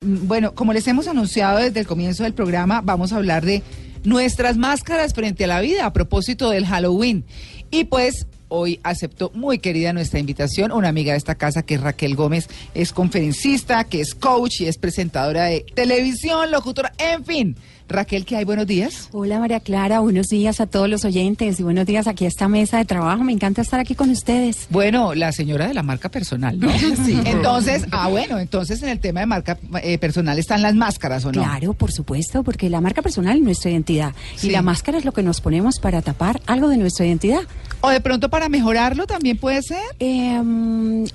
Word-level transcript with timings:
Bueno, 0.00 0.54
como 0.54 0.72
les 0.72 0.86
hemos 0.86 1.08
anunciado 1.08 1.58
desde 1.58 1.80
el 1.80 1.86
comienzo 1.88 2.22
del 2.22 2.32
programa, 2.32 2.82
vamos 2.82 3.12
a 3.12 3.16
hablar 3.16 3.44
de 3.44 3.64
nuestras 4.04 4.56
máscaras 4.56 5.12
frente 5.12 5.42
a 5.42 5.48
la 5.48 5.60
vida 5.60 5.86
a 5.86 5.92
propósito 5.92 6.50
del 6.50 6.66
Halloween. 6.66 7.24
Y 7.72 7.82
pues 7.82 8.28
hoy 8.46 8.78
aceptó 8.84 9.32
muy 9.34 9.58
querida 9.58 9.92
nuestra 9.92 10.20
invitación, 10.20 10.70
una 10.70 10.88
amiga 10.88 11.14
de 11.14 11.18
esta 11.18 11.34
casa 11.34 11.64
que 11.64 11.74
es 11.74 11.80
Raquel 11.80 12.14
Gómez, 12.14 12.48
es 12.74 12.92
conferencista, 12.92 13.82
que 13.82 14.00
es 14.00 14.14
coach 14.14 14.60
y 14.60 14.66
es 14.66 14.78
presentadora 14.78 15.46
de 15.46 15.66
televisión, 15.74 16.52
locutora, 16.52 16.92
en 16.98 17.24
fin. 17.24 17.56
Raquel, 17.88 18.26
¿qué 18.26 18.36
hay? 18.36 18.44
Buenos 18.44 18.66
días. 18.66 19.08
Hola 19.12 19.38
María 19.40 19.60
Clara, 19.60 20.00
buenos 20.00 20.26
días 20.26 20.60
a 20.60 20.66
todos 20.66 20.90
los 20.90 21.06
oyentes 21.06 21.58
y 21.58 21.62
buenos 21.62 21.86
días 21.86 22.06
aquí 22.06 22.26
a 22.26 22.28
esta 22.28 22.46
mesa 22.46 22.76
de 22.76 22.84
trabajo. 22.84 23.24
Me 23.24 23.32
encanta 23.32 23.62
estar 23.62 23.80
aquí 23.80 23.94
con 23.94 24.10
ustedes. 24.10 24.66
Bueno, 24.68 25.14
la 25.14 25.32
señora 25.32 25.66
de 25.66 25.72
la 25.74 25.82
marca 25.82 26.10
personal, 26.10 26.60
¿no? 26.60 26.68
sí. 27.06 27.18
Entonces, 27.24 27.86
ah, 27.90 28.08
bueno, 28.08 28.38
entonces 28.38 28.82
en 28.82 28.90
el 28.90 29.00
tema 29.00 29.20
de 29.20 29.26
marca 29.26 29.58
eh, 29.82 29.96
personal 29.96 30.38
están 30.38 30.60
las 30.60 30.74
máscaras, 30.74 31.24
¿o 31.24 31.32
no? 31.32 31.40
Claro, 31.42 31.72
por 31.72 31.90
supuesto, 31.90 32.42
porque 32.42 32.68
la 32.68 32.82
marca 32.82 33.00
personal 33.00 33.38
es 33.38 33.42
nuestra 33.42 33.70
identidad 33.70 34.12
Sí. 34.36 34.48
y 34.48 34.50
la 34.50 34.60
máscara 34.60 34.98
es 34.98 35.06
lo 35.06 35.12
que 35.12 35.22
nos 35.22 35.40
ponemos 35.40 35.78
para 35.80 36.02
tapar 36.02 36.42
algo 36.46 36.68
de 36.68 36.76
nuestra 36.76 37.06
identidad. 37.06 37.40
O 37.80 37.90
de 37.90 38.00
pronto 38.00 38.28
para 38.28 38.48
mejorarlo 38.48 39.06
también 39.06 39.36
puede 39.38 39.62
ser. 39.62 39.78
Eh, 40.00 40.40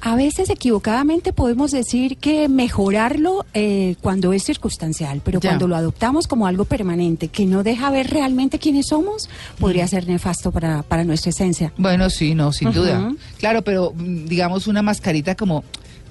a 0.01 0.15
veces 0.15 0.49
equivocadamente 0.49 1.33
podemos 1.33 1.71
decir 1.71 2.17
que 2.17 2.47
mejorarlo 2.47 3.45
eh, 3.53 3.95
cuando 4.01 4.31
es 4.31 4.43
circunstancial, 4.43 5.21
pero 5.25 5.39
Ya. 5.41 5.49
cuando 5.49 5.67
lo 5.67 5.75
adoptamos 5.75 6.25
como 6.27 6.47
algo 6.47 6.63
permanente, 6.65 7.27
que 7.27 7.45
no 7.45 7.63
deja 7.63 7.89
ver 7.89 8.09
realmente 8.11 8.59
quiénes 8.59 8.87
somos, 8.87 9.29
podría 9.59 9.87
ser 9.87 10.07
nefasto 10.07 10.51
para, 10.51 10.83
para 10.83 11.03
nuestra 11.03 11.31
esencia. 11.31 11.73
Bueno, 11.77 12.09
sí, 12.09 12.33
no, 12.33 12.53
sin 12.53 12.71
duda. 12.71 13.11
Claro, 13.39 13.61
pero 13.63 13.91
mm, 13.95 14.25
digamos 14.25 14.67
una 14.67 14.81
mascarita 14.81 15.35
como 15.35 15.63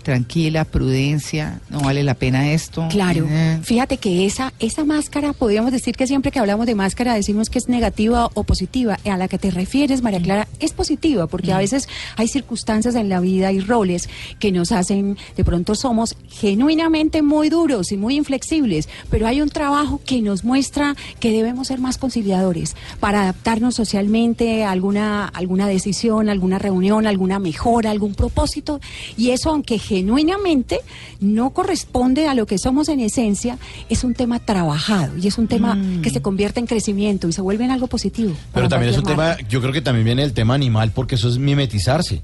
tranquila, 0.03 0.65
prudencia, 0.65 1.61
no 1.71 1.81
vale 1.81 2.03
la 2.03 2.15
pena 2.15 2.53
esto. 2.53 2.87
Claro, 2.91 3.27
Eh, 3.31 3.61
fíjate 3.63 3.97
que 3.97 4.27
esa, 4.27 4.53
esa 4.59 4.85
máscara, 4.85 5.33
podríamos 5.33 5.73
decir 5.73 5.97
que 5.97 6.07
siempre 6.07 6.31
que 6.31 6.39
hablamos 6.39 6.67
de 6.67 6.75
máscara 6.75 7.15
decimos 7.15 7.49
que 7.49 7.59
es 7.59 7.69
negativa 7.69 8.29
o 8.35 8.45
positiva. 8.45 8.99
A 9.05 9.17
la 9.17 9.29
que 9.29 9.39
te 9.39 9.51
refieres, 9.51 10.03
María 10.03 10.21
Clara, 10.21 10.49
es 10.61 10.73
positiva, 10.73 11.27
porque 11.27 11.53
a 11.53 11.59
veces 11.59 11.89
hay 12.17 12.29
circunstancias 12.29 12.95
en 12.95 13.09
la 13.09 13.21
vida 13.21 13.53
y 13.53 13.61
roles 13.61 14.09
que 14.39 14.53
nos 14.53 14.73
hacen, 14.73 15.17
de 15.37 15.45
pronto 15.45 15.75
somos 15.75 16.17
genuinamente 16.29 17.23
muy 17.23 17.49
duros 17.49 17.93
y 17.93 17.97
muy 17.97 18.17
inflexibles, 18.17 18.89
pero 19.11 19.27
hay 19.27 19.41
un 19.41 19.49
trabajo 19.49 20.01
que 20.05 20.21
nos 20.21 20.45
muestra 20.45 20.97
que 21.21 21.31
debemos 21.33 21.69
ser 21.69 21.81
más 21.81 21.99
conciliadores 21.99 22.77
para 23.01 23.23
adaptarnos 23.23 23.75
socialmente 23.75 24.65
a 24.65 24.71
alguna, 24.71 25.27
alguna 25.29 25.67
decisión, 25.67 26.29
alguna 26.29 26.59
reunión, 26.59 27.07
alguna 27.07 27.39
mejora, 27.39 27.91
algún 27.91 28.15
propósito, 28.15 28.81
y 29.17 29.31
eso 29.31 29.51
aunque 29.51 29.79
genuinamente 29.93 30.81
no 31.21 31.51
corresponde 31.51 32.27
a 32.27 32.35
lo 32.35 32.47
que 32.47 32.57
somos 32.57 32.89
en 32.89 33.01
esencia, 33.01 33.59
es 33.91 34.05
un 34.05 34.15
tema 34.15 34.39
trabajado 34.39 35.19
y 35.19 35.29
es 35.29 35.37
un 35.37 35.49
tema 35.49 35.79
que 36.03 36.09
se 36.09 36.23
convierte 36.23 36.61
en 36.61 36.67
crecimiento 36.67 37.29
y 37.29 37.33
se 37.33 37.43
vuelve 37.43 37.65
en 37.65 37.73
algo 37.73 37.89
positivo. 37.89 38.33
Pero 38.55 38.71
también 38.71 38.93
es 38.93 38.99
un 38.99 39.05
tema, 39.05 39.37
yo 39.51 39.61
creo 39.61 39.73
que 39.73 39.83
también 39.83 40.07
viene 40.07 40.23
el 40.23 40.33
tema 40.33 40.55
animal, 40.55 40.93
porque 40.95 41.17
eso 41.17 41.29
es 41.29 41.37
mimetizarse. 41.37 42.23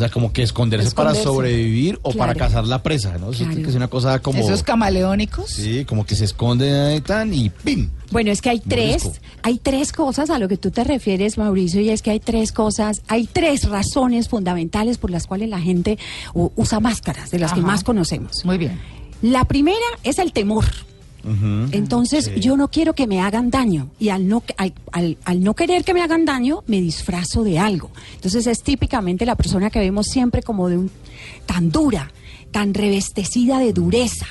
O 0.00 0.02
sea, 0.02 0.08
como 0.08 0.32
que 0.32 0.42
esconderse, 0.42 0.92
para 0.92 1.14
sobrevivir 1.14 1.98
o 2.00 2.14
para 2.14 2.34
cazar 2.34 2.66
la 2.66 2.82
presa, 2.82 3.18
¿no? 3.18 3.32
Claro. 3.32 3.68
es 3.68 3.74
una 3.74 3.88
cosa 3.88 4.18
como... 4.20 4.38
Esos 4.38 4.62
camaleónicos. 4.62 5.50
Sí, 5.50 5.84
como 5.84 6.06
que 6.06 6.16
se 6.16 6.24
esconde 6.24 6.72
ahí 6.72 7.02
tan 7.02 7.34
y 7.34 7.50
¡pim! 7.50 7.90
Bueno, 8.10 8.30
es 8.30 8.40
que 8.40 8.48
hay 8.48 8.60
tres, 8.60 9.04
Morisco. 9.04 9.24
hay 9.42 9.58
tres 9.58 9.92
cosas 9.92 10.30
a 10.30 10.38
lo 10.38 10.48
que 10.48 10.56
tú 10.56 10.70
te 10.70 10.84
refieres, 10.84 11.36
Mauricio, 11.36 11.82
y 11.82 11.90
es 11.90 12.00
que 12.00 12.12
hay 12.12 12.18
tres 12.18 12.50
cosas, 12.50 13.02
hay 13.08 13.26
tres 13.26 13.68
razones 13.68 14.30
fundamentales 14.30 14.96
por 14.96 15.10
las 15.10 15.26
cuales 15.26 15.50
la 15.50 15.60
gente 15.60 15.98
usa 16.32 16.80
máscaras, 16.80 17.30
de 17.30 17.38
las 17.38 17.52
que 17.52 17.60
más 17.60 17.84
conocemos. 17.84 18.42
Muy 18.46 18.56
bien. 18.56 18.80
La 19.20 19.44
primera 19.44 19.76
es 20.02 20.18
el 20.18 20.32
temor. 20.32 20.64
Entonces 21.72 22.30
yo 22.40 22.56
no 22.56 22.68
quiero 22.68 22.94
que 22.94 23.06
me 23.06 23.20
hagan 23.20 23.50
daño 23.50 23.88
y 23.98 24.08
al 24.08 24.26
no, 24.28 24.42
al, 24.56 24.72
al- 24.92 25.18
al 25.24 25.42
no 25.42 25.54
querer 25.54 25.84
que 25.84 25.94
me 25.94 26.02
hagan 26.02 26.24
daño 26.24 26.62
me 26.66 26.80
disfrazo 26.80 27.44
de 27.44 27.58
algo. 27.58 27.90
Entonces 28.14 28.46
es 28.46 28.62
típicamente 28.62 29.26
la 29.26 29.36
persona 29.36 29.70
que 29.70 29.78
vemos 29.78 30.06
siempre 30.06 30.42
como 30.42 30.68
de 30.68 30.78
un 30.78 30.90
tan 31.46 31.70
dura, 31.70 32.10
tan 32.50 32.74
revestecida 32.74 33.58
de 33.58 33.72
dureza, 33.72 34.26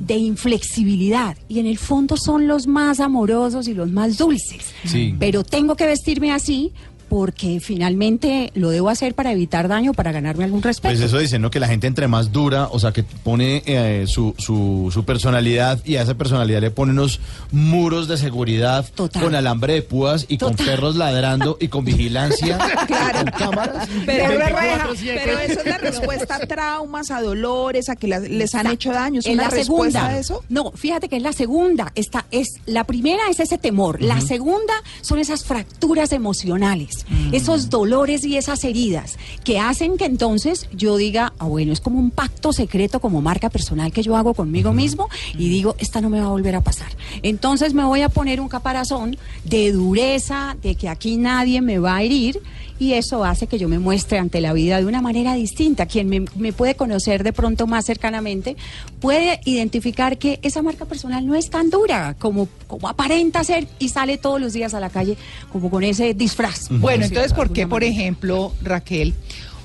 de 0.00 0.16
inflexibilidad 0.16 1.36
y 1.48 1.58
en 1.60 1.66
el 1.66 1.78
fondo 1.78 2.16
son 2.16 2.46
los 2.46 2.66
más 2.66 3.00
amorosos 3.00 3.66
y 3.68 3.74
los 3.74 3.90
más 3.90 4.18
dulces. 4.18 4.72
Sí. 4.84 5.14
Pero 5.18 5.44
tengo 5.44 5.74
que 5.76 5.86
vestirme 5.86 6.32
así 6.32 6.72
porque 7.12 7.60
finalmente 7.60 8.50
lo 8.54 8.70
debo 8.70 8.88
hacer 8.88 9.14
para 9.14 9.32
evitar 9.32 9.68
daño, 9.68 9.92
para 9.92 10.12
ganarme 10.12 10.44
algún 10.44 10.62
respeto. 10.62 10.94
Pues 10.94 11.00
eso 11.04 11.18
dicen, 11.18 11.42
¿no? 11.42 11.50
Que 11.50 11.60
la 11.60 11.68
gente 11.68 11.86
entre 11.86 12.08
más 12.08 12.32
dura, 12.32 12.68
o 12.72 12.78
sea, 12.80 12.92
que 12.92 13.02
pone 13.02 13.62
eh, 13.66 14.04
su, 14.06 14.34
su, 14.38 14.88
su 14.90 15.04
personalidad 15.04 15.78
y 15.84 15.96
a 15.96 16.02
esa 16.04 16.14
personalidad 16.14 16.62
le 16.62 16.70
pone 16.70 16.92
unos 16.92 17.20
muros 17.50 18.08
de 18.08 18.16
seguridad 18.16 18.86
Total. 18.94 19.22
con 19.22 19.34
alambre 19.34 19.74
de 19.74 19.82
púas 19.82 20.24
y 20.26 20.38
con 20.38 20.54
perros 20.56 20.96
ladrando 20.96 21.58
y 21.60 21.68
con 21.68 21.84
vigilancia, 21.84 22.56
con 22.88 23.26
cámaras. 23.38 23.88
Pero, 24.06 24.40
24/7. 24.40 25.20
pero 25.22 25.38
eso 25.40 25.60
es 25.60 25.66
la 25.66 25.76
respuesta 25.76 26.36
a 26.36 26.46
traumas, 26.46 27.10
a 27.10 27.20
dolores, 27.20 27.90
a 27.90 27.96
que 27.96 28.08
la- 28.08 28.20
les 28.20 28.54
han 28.54 28.68
hecho 28.68 28.90
daño. 28.90 29.18
¿Es 29.20 29.26
en 29.26 29.34
una 29.34 29.42
la 29.42 29.48
respuesta 29.50 29.98
segunda. 30.00 30.16
a 30.16 30.18
eso? 30.18 30.42
No, 30.48 30.72
fíjate 30.72 31.10
que 31.10 31.18
es 31.18 31.22
la 31.22 31.34
segunda. 31.34 31.92
Esta 31.94 32.24
es 32.30 32.54
la 32.64 32.84
primera 32.84 33.28
es 33.28 33.38
ese 33.38 33.58
temor. 33.58 34.00
La 34.00 34.22
segunda 34.22 34.72
son 35.02 35.18
esas 35.18 35.44
fracturas 35.44 36.12
emocionales, 36.12 37.01
esos 37.32 37.70
dolores 37.70 38.24
y 38.24 38.36
esas 38.36 38.64
heridas 38.64 39.18
que 39.44 39.58
hacen 39.58 39.96
que 39.96 40.04
entonces 40.04 40.68
yo 40.72 40.96
diga, 40.96 41.32
ah, 41.38 41.46
bueno, 41.46 41.72
es 41.72 41.80
como 41.80 41.98
un 41.98 42.10
pacto 42.10 42.52
secreto 42.52 43.00
como 43.00 43.20
marca 43.20 43.50
personal 43.50 43.92
que 43.92 44.02
yo 44.02 44.16
hago 44.16 44.34
conmigo 44.34 44.72
mismo 44.72 45.08
y 45.36 45.48
digo, 45.48 45.76
esta 45.78 46.00
no 46.00 46.10
me 46.10 46.20
va 46.20 46.26
a 46.26 46.30
volver 46.30 46.54
a 46.56 46.60
pasar. 46.60 46.88
Entonces 47.22 47.74
me 47.74 47.84
voy 47.84 48.02
a 48.02 48.08
poner 48.08 48.40
un 48.40 48.48
caparazón 48.48 49.16
de 49.44 49.72
dureza, 49.72 50.56
de 50.62 50.74
que 50.74 50.88
aquí 50.88 51.16
nadie 51.16 51.60
me 51.60 51.78
va 51.78 51.96
a 51.96 52.02
herir 52.02 52.40
y 52.82 52.94
eso 52.94 53.24
hace 53.24 53.46
que 53.46 53.60
yo 53.60 53.68
me 53.68 53.78
muestre 53.78 54.18
ante 54.18 54.40
la 54.40 54.52
vida 54.52 54.78
de 54.78 54.86
una 54.86 55.00
manera 55.00 55.34
distinta. 55.34 55.86
Quien 55.86 56.08
me, 56.08 56.24
me 56.34 56.52
puede 56.52 56.74
conocer 56.74 57.22
de 57.22 57.32
pronto 57.32 57.68
más 57.68 57.84
cercanamente 57.84 58.56
puede 58.98 59.38
identificar 59.44 60.18
que 60.18 60.40
esa 60.42 60.62
marca 60.62 60.84
personal 60.84 61.24
no 61.24 61.36
es 61.36 61.48
tan 61.48 61.70
dura 61.70 62.16
como, 62.18 62.48
como 62.66 62.88
aparenta 62.88 63.44
ser 63.44 63.68
y 63.78 63.90
sale 63.90 64.18
todos 64.18 64.40
los 64.40 64.52
días 64.52 64.74
a 64.74 64.80
la 64.80 64.90
calle 64.90 65.16
como 65.52 65.70
con 65.70 65.84
ese 65.84 66.12
disfraz. 66.12 66.70
Bueno, 66.70 67.02
decirlo 67.02 67.20
entonces, 67.20 67.32
¿por 67.34 67.52
qué, 67.52 67.68
por 67.68 67.84
ejemplo, 67.84 68.52
Raquel, 68.62 69.14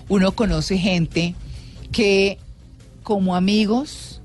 uno 0.09 0.34
conoce 0.34 0.78
gente 0.78 1.34
que 1.91 2.38
como 3.01 3.35
amigos 3.35 4.16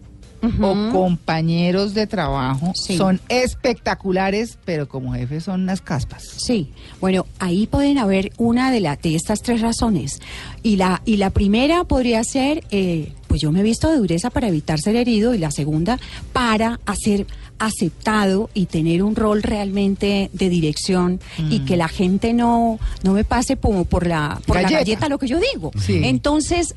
O 0.61 0.91
compañeros 0.93 1.95
de 1.95 2.07
trabajo 2.07 2.73
Sí. 2.75 2.97
son 2.97 3.21
espectaculares, 3.29 4.59
pero 4.65 4.89
como 4.89 5.13
jefes 5.15 5.45
son 5.45 5.63
unas 5.63 5.81
caspas? 5.81 6.25
Sí, 6.37 6.71
bueno, 7.01 7.27
ahí 7.39 7.67
pueden 7.67 7.99
haber 7.99 8.33
una 8.39 8.71
de, 8.71 8.81
la, 8.81 8.97
de 8.97 9.15
estas 9.15 9.41
tres 9.41 9.61
razones. 9.61 10.21
Y 10.63 10.77
la, 10.77 11.01
y 11.05 11.17
la 11.17 11.31
primera 11.31 11.85
podría 11.85 12.25
ser, 12.25 12.65
eh, 12.71 13.13
pues 13.29 13.41
yo 13.41 13.53
me 13.53 13.61
he 13.61 13.63
visto 13.63 13.91
de 13.91 13.99
dureza 13.99 14.31
para 14.31 14.49
evitar 14.49 14.81
ser 14.81 14.97
herido, 14.97 15.35
y 15.35 15.39
la 15.39 15.51
segunda, 15.51 15.99
para 16.33 16.81
hacer 16.87 17.27
aceptado 17.59 18.51
y 18.55 18.67
tener 18.67 19.05
un 19.05 19.15
rol 19.15 19.41
realmente 19.43 20.31
de 20.33 20.49
dirección 20.49 21.21
y 21.49 21.61
que 21.61 21.77
la 21.77 21.87
gente 21.87 22.33
no, 22.33 22.81
no 23.05 23.13
me 23.13 23.23
pase 23.23 23.57
como 23.57 23.85
por 23.85 24.07
la, 24.09 24.41
por 24.47 24.57
Galleta. 24.57 24.73
la 24.73 24.79
galleta 24.81 25.09
lo 25.09 25.19
que 25.19 25.29
yo 25.29 25.39
digo. 25.55 25.71
Sí. 25.79 26.01
Entonces, 26.03 26.75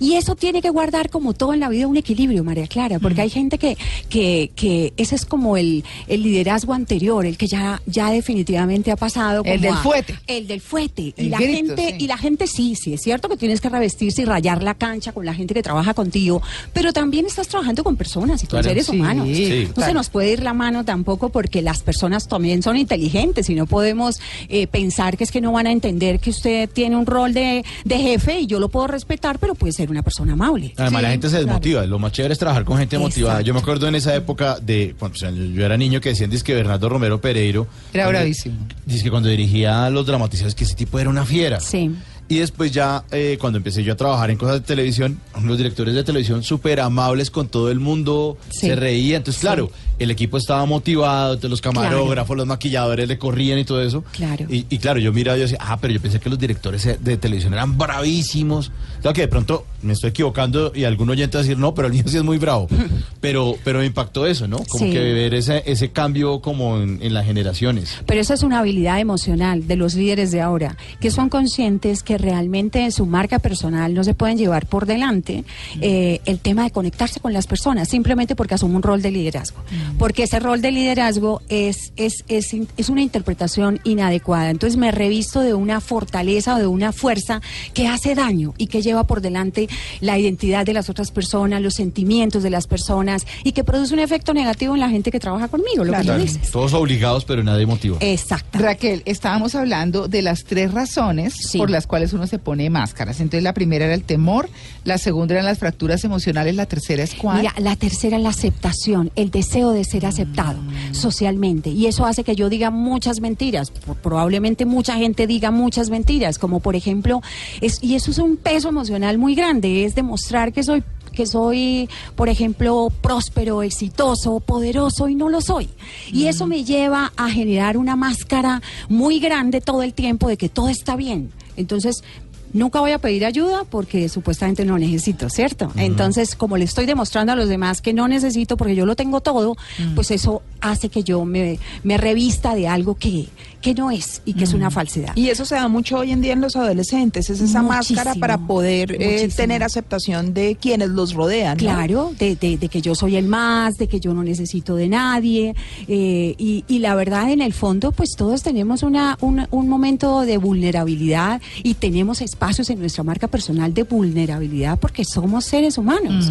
y 0.00 0.14
eso 0.14 0.34
tiene 0.36 0.62
que 0.62 0.70
guardar 0.70 1.10
como 1.10 1.34
todo 1.34 1.54
en 1.54 1.60
la 1.60 1.68
vida 1.68 1.86
un 1.86 1.96
equilibrio, 1.96 2.44
María 2.44 2.66
Clara, 2.66 2.98
porque 2.98 3.20
hay 3.22 3.30
gente 3.30 3.58
que, 3.58 3.76
que, 4.08 4.50
que 4.54 4.92
ese 4.96 5.14
es 5.14 5.24
como 5.24 5.56
el, 5.56 5.84
el 6.06 6.22
liderazgo 6.22 6.72
anterior, 6.74 7.26
el 7.26 7.36
que 7.36 7.46
ya, 7.46 7.80
ya 7.86 8.10
definitivamente 8.10 8.90
ha 8.90 8.96
pasado. 8.96 9.42
El 9.44 9.52
como 9.60 9.62
del 9.62 9.72
a- 9.72 9.82
fuete. 9.82 10.18
El 10.26 10.46
del 10.46 10.60
fuete. 10.60 11.14
El 11.16 11.26
y 11.26 11.28
la 11.30 11.38
grito, 11.38 11.52
gente, 11.76 11.88
sí. 11.98 12.04
y 12.04 12.06
la 12.06 12.18
gente 12.18 12.46
sí, 12.46 12.74
sí, 12.76 12.94
es 12.94 13.02
cierto 13.02 13.28
que 13.28 13.36
tienes 13.36 13.60
que 13.60 13.68
revestirse 13.68 14.22
y 14.22 14.24
rayar 14.24 14.62
la 14.62 14.74
cancha 14.74 15.12
con 15.12 15.24
la 15.26 15.34
gente 15.34 15.54
que 15.54 15.62
trabaja 15.62 15.94
contigo, 15.94 16.42
pero 16.72 16.92
también 16.92 17.26
estás 17.26 17.48
trabajando 17.48 17.84
con 17.84 17.96
personas 17.96 18.42
y 18.42 18.46
con 18.46 18.58
Claro. 18.60 18.68
seres 18.68 18.86
Sí, 18.86 18.92
humanos. 18.96 19.28
Sí. 19.28 19.64
No 19.68 19.74
claro. 19.74 19.88
se 19.90 19.94
nos 19.94 20.08
puede 20.10 20.32
ir 20.32 20.42
la 20.42 20.54
mano 20.54 20.84
tampoco 20.84 21.28
porque 21.30 21.62
las 21.62 21.82
personas 21.82 22.28
también 22.28 22.62
son 22.62 22.76
inteligentes 22.76 23.48
y 23.50 23.54
no 23.54 23.66
podemos 23.66 24.20
eh, 24.48 24.66
pensar 24.66 25.16
que 25.16 25.24
es 25.24 25.30
que 25.32 25.40
no 25.40 25.52
van 25.52 25.66
a 25.66 25.72
entender 25.72 26.18
que 26.20 26.30
usted 26.30 26.68
tiene 26.70 26.96
un 26.96 27.06
rol 27.06 27.32
de, 27.34 27.64
de 27.84 27.98
jefe 27.98 28.40
y 28.40 28.46
yo 28.46 28.60
lo 28.60 28.68
puedo 28.68 28.86
respetar, 28.86 29.38
pero 29.38 29.54
puede 29.54 29.72
ser 29.72 29.87
una 29.90 30.02
persona 30.02 30.32
amable. 30.34 30.72
Además, 30.76 31.02
la 31.02 31.10
gente 31.10 31.28
se 31.28 31.32
claro. 31.32 31.46
desmotiva. 31.46 31.86
Lo 31.86 31.98
más 31.98 32.12
chévere 32.12 32.32
es 32.32 32.38
trabajar 32.38 32.64
con 32.64 32.78
gente 32.78 32.98
motivada. 32.98 33.34
Exacto. 33.34 33.46
Yo 33.46 33.54
me 33.54 33.60
acuerdo 33.60 33.88
en 33.88 33.94
esa 33.94 34.14
época 34.14 34.58
de 34.60 34.94
cuando 34.98 35.16
o 35.16 35.18
sea, 35.18 35.30
yo 35.30 35.64
era 35.64 35.76
niño 35.76 36.00
que 36.00 36.10
decían 36.10 36.30
que 36.30 36.54
Bernardo 36.54 36.88
Romero 36.88 37.20
Pereiro 37.20 37.66
Era 37.92 38.04
cuando- 38.04 38.18
bravísimo. 38.20 38.56
Dice 38.86 39.04
que 39.04 39.10
cuando 39.10 39.28
dirigía 39.28 39.88
los 39.90 40.06
dramatizados 40.06 40.54
que 40.54 40.64
ese 40.64 40.74
tipo 40.74 40.98
era 40.98 41.10
una 41.10 41.24
fiera. 41.24 41.60
Sí. 41.60 41.90
Y 42.30 42.40
después 42.40 42.70
ya, 42.72 43.04
eh, 43.10 43.38
cuando 43.40 43.56
empecé 43.56 43.82
yo 43.82 43.94
a 43.94 43.96
trabajar 43.96 44.30
en 44.30 44.36
cosas 44.36 44.56
de 44.56 44.60
televisión, 44.60 45.18
los 45.42 45.56
directores 45.56 45.94
de 45.94 46.04
televisión 46.04 46.42
súper 46.42 46.78
amables 46.80 47.30
con 47.30 47.48
todo 47.48 47.70
el 47.70 47.80
mundo, 47.80 48.36
Sí. 48.50 48.66
se 48.68 48.76
reían. 48.76 49.18
Entonces, 49.20 49.40
claro, 49.40 49.70
el 49.98 50.10
equipo 50.10 50.36
estaba 50.38 50.64
motivado, 50.66 51.34
entonces 51.34 51.50
los 51.50 51.60
camarógrafos, 51.60 52.36
los 52.36 52.46
maquilladores 52.46 53.08
le 53.08 53.18
corrían 53.18 53.58
y 53.58 53.64
todo 53.64 53.82
eso. 53.82 54.04
Claro. 54.12 54.46
Y, 54.48 54.66
y 54.70 54.78
claro, 54.78 54.98
yo 55.00 55.12
miraba 55.12 55.36
y 55.38 55.42
decía, 55.42 55.58
ah, 55.60 55.78
pero 55.80 55.92
yo 55.94 56.00
pensé 56.00 56.20
que 56.20 56.30
los 56.30 56.38
directores 56.38 56.86
de 57.02 57.16
televisión 57.16 57.52
eran 57.54 57.76
bravísimos. 57.76 58.70
Claro 59.00 59.14
que 59.14 59.22
de 59.22 59.28
pronto 59.28 59.66
me 59.82 59.92
estoy 59.92 60.10
equivocando 60.10 60.72
y 60.74 60.84
algún 60.84 61.08
oyente 61.10 61.36
va 61.36 61.40
a 61.40 61.42
decir, 61.42 61.58
no, 61.58 61.74
pero 61.74 61.86
el 61.88 61.94
mío 61.94 62.04
sí 62.06 62.16
es 62.16 62.22
muy 62.24 62.38
bravo. 62.38 62.68
pero, 63.20 63.56
pero 63.64 63.78
me 63.80 63.86
impactó 63.86 64.26
eso, 64.26 64.46
¿no? 64.48 64.58
Como 64.58 64.86
Sí. 64.86 64.92
que 64.92 64.98
ver 65.12 65.34
ese, 65.34 65.62
ese 65.66 65.90
cambio 65.90 66.40
como 66.40 66.78
en, 66.78 67.00
en 67.02 67.14
las 67.14 67.24
generaciones. 67.26 67.98
Pero 68.06 68.20
eso 68.20 68.34
es 68.34 68.42
una 68.42 68.60
habilidad 68.60 68.98
emocional 69.00 69.66
de 69.66 69.76
los 69.76 69.94
líderes 69.94 70.30
de 70.30 70.40
ahora, 70.40 70.76
que 71.00 71.10
son 71.10 71.28
conscientes 71.28 72.02
que 72.02 72.18
realmente 72.18 72.84
en 72.84 72.92
su 72.92 73.06
marca 73.06 73.38
personal 73.38 73.94
no 73.94 74.04
se 74.04 74.14
pueden 74.14 74.38
llevar 74.38 74.66
por 74.66 74.86
delante 74.86 75.44
eh, 75.80 76.20
el 76.24 76.38
tema 76.38 76.64
de 76.64 76.70
conectarse 76.70 77.20
con 77.20 77.32
las 77.32 77.46
personas, 77.46 77.88
simplemente 77.88 78.36
porque 78.36 78.54
asumen 78.54 78.76
un 78.76 78.82
rol 78.82 79.02
de 79.02 79.10
liderazgo. 79.10 79.58
Porque 79.98 80.24
ese 80.24 80.38
rol 80.40 80.60
de 80.60 80.70
liderazgo 80.70 81.40
es, 81.48 81.92
es, 81.96 82.24
es, 82.28 82.54
es 82.76 82.88
una 82.88 83.02
interpretación 83.02 83.80
inadecuada. 83.84 84.50
Entonces 84.50 84.76
me 84.76 84.90
revisto 84.90 85.40
de 85.40 85.54
una 85.54 85.80
fortaleza 85.80 86.56
o 86.56 86.58
de 86.58 86.66
una 86.66 86.92
fuerza 86.92 87.40
que 87.74 87.88
hace 87.88 88.14
daño 88.14 88.54
y 88.58 88.66
que 88.66 88.82
lleva 88.82 89.04
por 89.04 89.20
delante 89.20 89.68
la 90.00 90.18
identidad 90.18 90.64
de 90.66 90.72
las 90.74 90.88
otras 90.90 91.10
personas, 91.10 91.62
los 91.62 91.74
sentimientos 91.74 92.42
de 92.42 92.50
las 92.50 92.66
personas 92.66 93.26
y 93.44 93.52
que 93.52 93.64
produce 93.64 93.94
un 93.94 94.00
efecto 94.00 94.34
negativo 94.34 94.74
en 94.74 94.80
la 94.80 94.88
gente 94.90 95.10
que 95.10 95.20
trabaja 95.20 95.48
conmigo, 95.48 95.84
lo 95.84 95.92
que 95.92 95.98
tú 95.98 96.04
Claro, 96.04 96.22
dices. 96.22 96.50
todos 96.50 96.72
obligados, 96.74 97.24
pero 97.24 97.42
nadie 97.42 97.66
motivado. 97.66 98.00
Exacto. 98.04 98.58
Raquel, 98.58 99.02
estábamos 99.04 99.54
hablando 99.54 100.08
de 100.08 100.22
las 100.22 100.44
tres 100.44 100.72
razones 100.72 101.34
Sí. 101.34 101.58
por 101.58 101.70
las 101.70 101.86
cuales 101.86 102.12
uno 102.12 102.26
se 102.26 102.38
pone 102.38 102.68
máscaras. 102.70 103.20
Entonces, 103.20 103.42
la 103.42 103.54
primera 103.54 103.84
era 103.86 103.94
el 103.94 104.02
temor, 104.04 104.48
la 104.84 104.98
segunda 104.98 105.34
eran 105.34 105.44
las 105.46 105.58
fracturas 105.58 106.04
emocionales, 106.04 106.54
la 106.54 106.66
tercera 106.66 107.02
es 107.02 107.14
cuál. 107.14 107.38
Mira, 107.38 107.54
la 107.58 107.76
tercera 107.76 108.16
es 108.16 108.22
la 108.22 108.30
aceptación, 108.30 109.10
el 109.16 109.30
deseo 109.30 109.70
de 109.72 109.77
ser 109.84 110.06
aceptado 110.06 110.58
socialmente. 110.92 111.70
Y 111.70 111.86
eso 111.86 112.06
hace 112.06 112.24
que 112.24 112.36
yo 112.36 112.48
diga 112.48 112.70
muchas 112.70 113.20
mentiras. 113.20 113.70
Probablemente 114.02 114.64
mucha 114.64 114.96
gente 114.96 115.26
diga 115.26 115.50
muchas 115.50 115.90
mentiras, 115.90 116.38
como 116.38 116.60
por 116.60 116.76
ejemplo, 116.76 117.22
es, 117.60 117.82
y 117.82 117.94
eso 117.94 118.10
es 118.10 118.18
un 118.18 118.36
peso 118.36 118.68
emocional 118.68 119.18
muy 119.18 119.34
grande, 119.34 119.84
es 119.84 119.94
demostrar 119.94 120.52
que 120.52 120.62
soy 120.62 120.82
que 121.18 121.26
soy, 121.26 121.88
por 122.14 122.28
ejemplo, 122.28 122.92
próspero, 123.00 123.64
exitoso, 123.64 124.38
poderoso 124.38 125.08
y 125.08 125.16
no 125.16 125.28
lo 125.28 125.40
soy. 125.40 125.68
Y 126.12 126.26
eso 126.26 126.46
me 126.46 126.62
lleva 126.62 127.12
a 127.16 127.28
generar 127.28 127.76
una 127.76 127.96
máscara 127.96 128.62
muy 128.88 129.18
grande 129.18 129.60
todo 129.60 129.82
el 129.82 129.94
tiempo 129.94 130.28
de 130.28 130.36
que 130.36 130.48
todo 130.48 130.68
está 130.68 130.94
bien. 130.94 131.32
Entonces, 131.56 132.04
nunca 132.52 132.80
voy 132.80 132.92
a 132.92 132.98
pedir 132.98 133.24
ayuda 133.24 133.64
porque 133.68 134.08
supuestamente 134.08 134.64
no 134.64 134.78
necesito, 134.78 135.28
¿cierto? 135.30 135.72
Entonces, 135.76 136.34
como 136.34 136.56
le 136.56 136.64
estoy 136.64 136.86
demostrando 136.86 137.32
a 137.32 137.36
los 137.36 137.48
demás 137.48 137.80
que 137.82 137.92
no 137.92 138.08
necesito 138.08 138.56
porque 138.56 138.74
yo 138.74 138.86
lo 138.86 138.96
tengo 138.96 139.20
todo, 139.20 139.56
pues 139.94 140.10
eso 140.10 140.42
hace 140.60 140.88
que 140.88 141.02
yo 141.04 141.24
me, 141.24 141.58
me 141.84 141.96
revista 141.98 142.54
de 142.54 142.66
algo 142.68 142.96
que, 142.96 143.26
que 143.60 143.74
no 143.74 143.90
es 143.90 144.22
y 144.24 144.34
que 144.34 144.44
es 144.44 144.54
una 144.54 144.70
falsedad. 144.70 145.12
Y 145.16 145.28
eso 145.28 145.44
se 145.44 145.54
da 145.54 145.68
mucho 145.68 145.98
hoy 145.98 146.10
en 146.12 146.20
día 146.20 146.32
en 146.32 146.40
los 146.40 146.56
adolescentes, 146.56 147.30
es 147.30 147.40
esa 147.40 147.62
Muchísimo, 147.62 147.96
máscara 147.98 148.14
para 148.14 148.38
poder 148.38 148.96
eh, 149.00 149.28
tener 149.34 149.62
aceptación 149.62 150.34
de 150.34 150.56
quienes 150.60 150.88
los 150.88 151.14
rodean. 151.14 151.56
¿no? 151.56 151.60
Claro, 151.62 152.12
de, 152.18 152.34
de- 152.36 152.56
de 152.58 152.68
que 152.68 152.80
yo 152.80 152.94
soy 152.94 153.16
el 153.16 153.26
más, 153.28 153.76
de 153.76 153.86
que 153.88 154.00
yo 154.00 154.14
no 154.14 154.22
necesito 154.24 154.74
de 154.74 154.88
nadie. 154.88 155.54
eh, 155.86 156.34
y, 156.38 156.64
y 156.68 156.78
la 156.80 156.94
verdad, 156.94 157.30
en 157.30 157.40
el 157.42 157.52
fondo, 157.52 157.92
pues 157.92 158.10
todos 158.16 158.42
tenemos 158.42 158.82
una, 158.82 159.16
un, 159.20 159.46
un 159.50 159.68
momento 159.68 160.22
de 160.22 160.38
vulnerabilidad 160.38 161.40
y 161.62 161.74
tenemos 161.74 162.20
espacios 162.38 162.70
en 162.70 162.78
nuestra 162.78 163.02
marca 163.02 163.26
personal 163.26 163.74
de 163.74 163.82
vulnerabilidad 163.82 164.78
porque 164.78 165.04
somos 165.04 165.44
seres 165.44 165.76
humanos. 165.76 166.30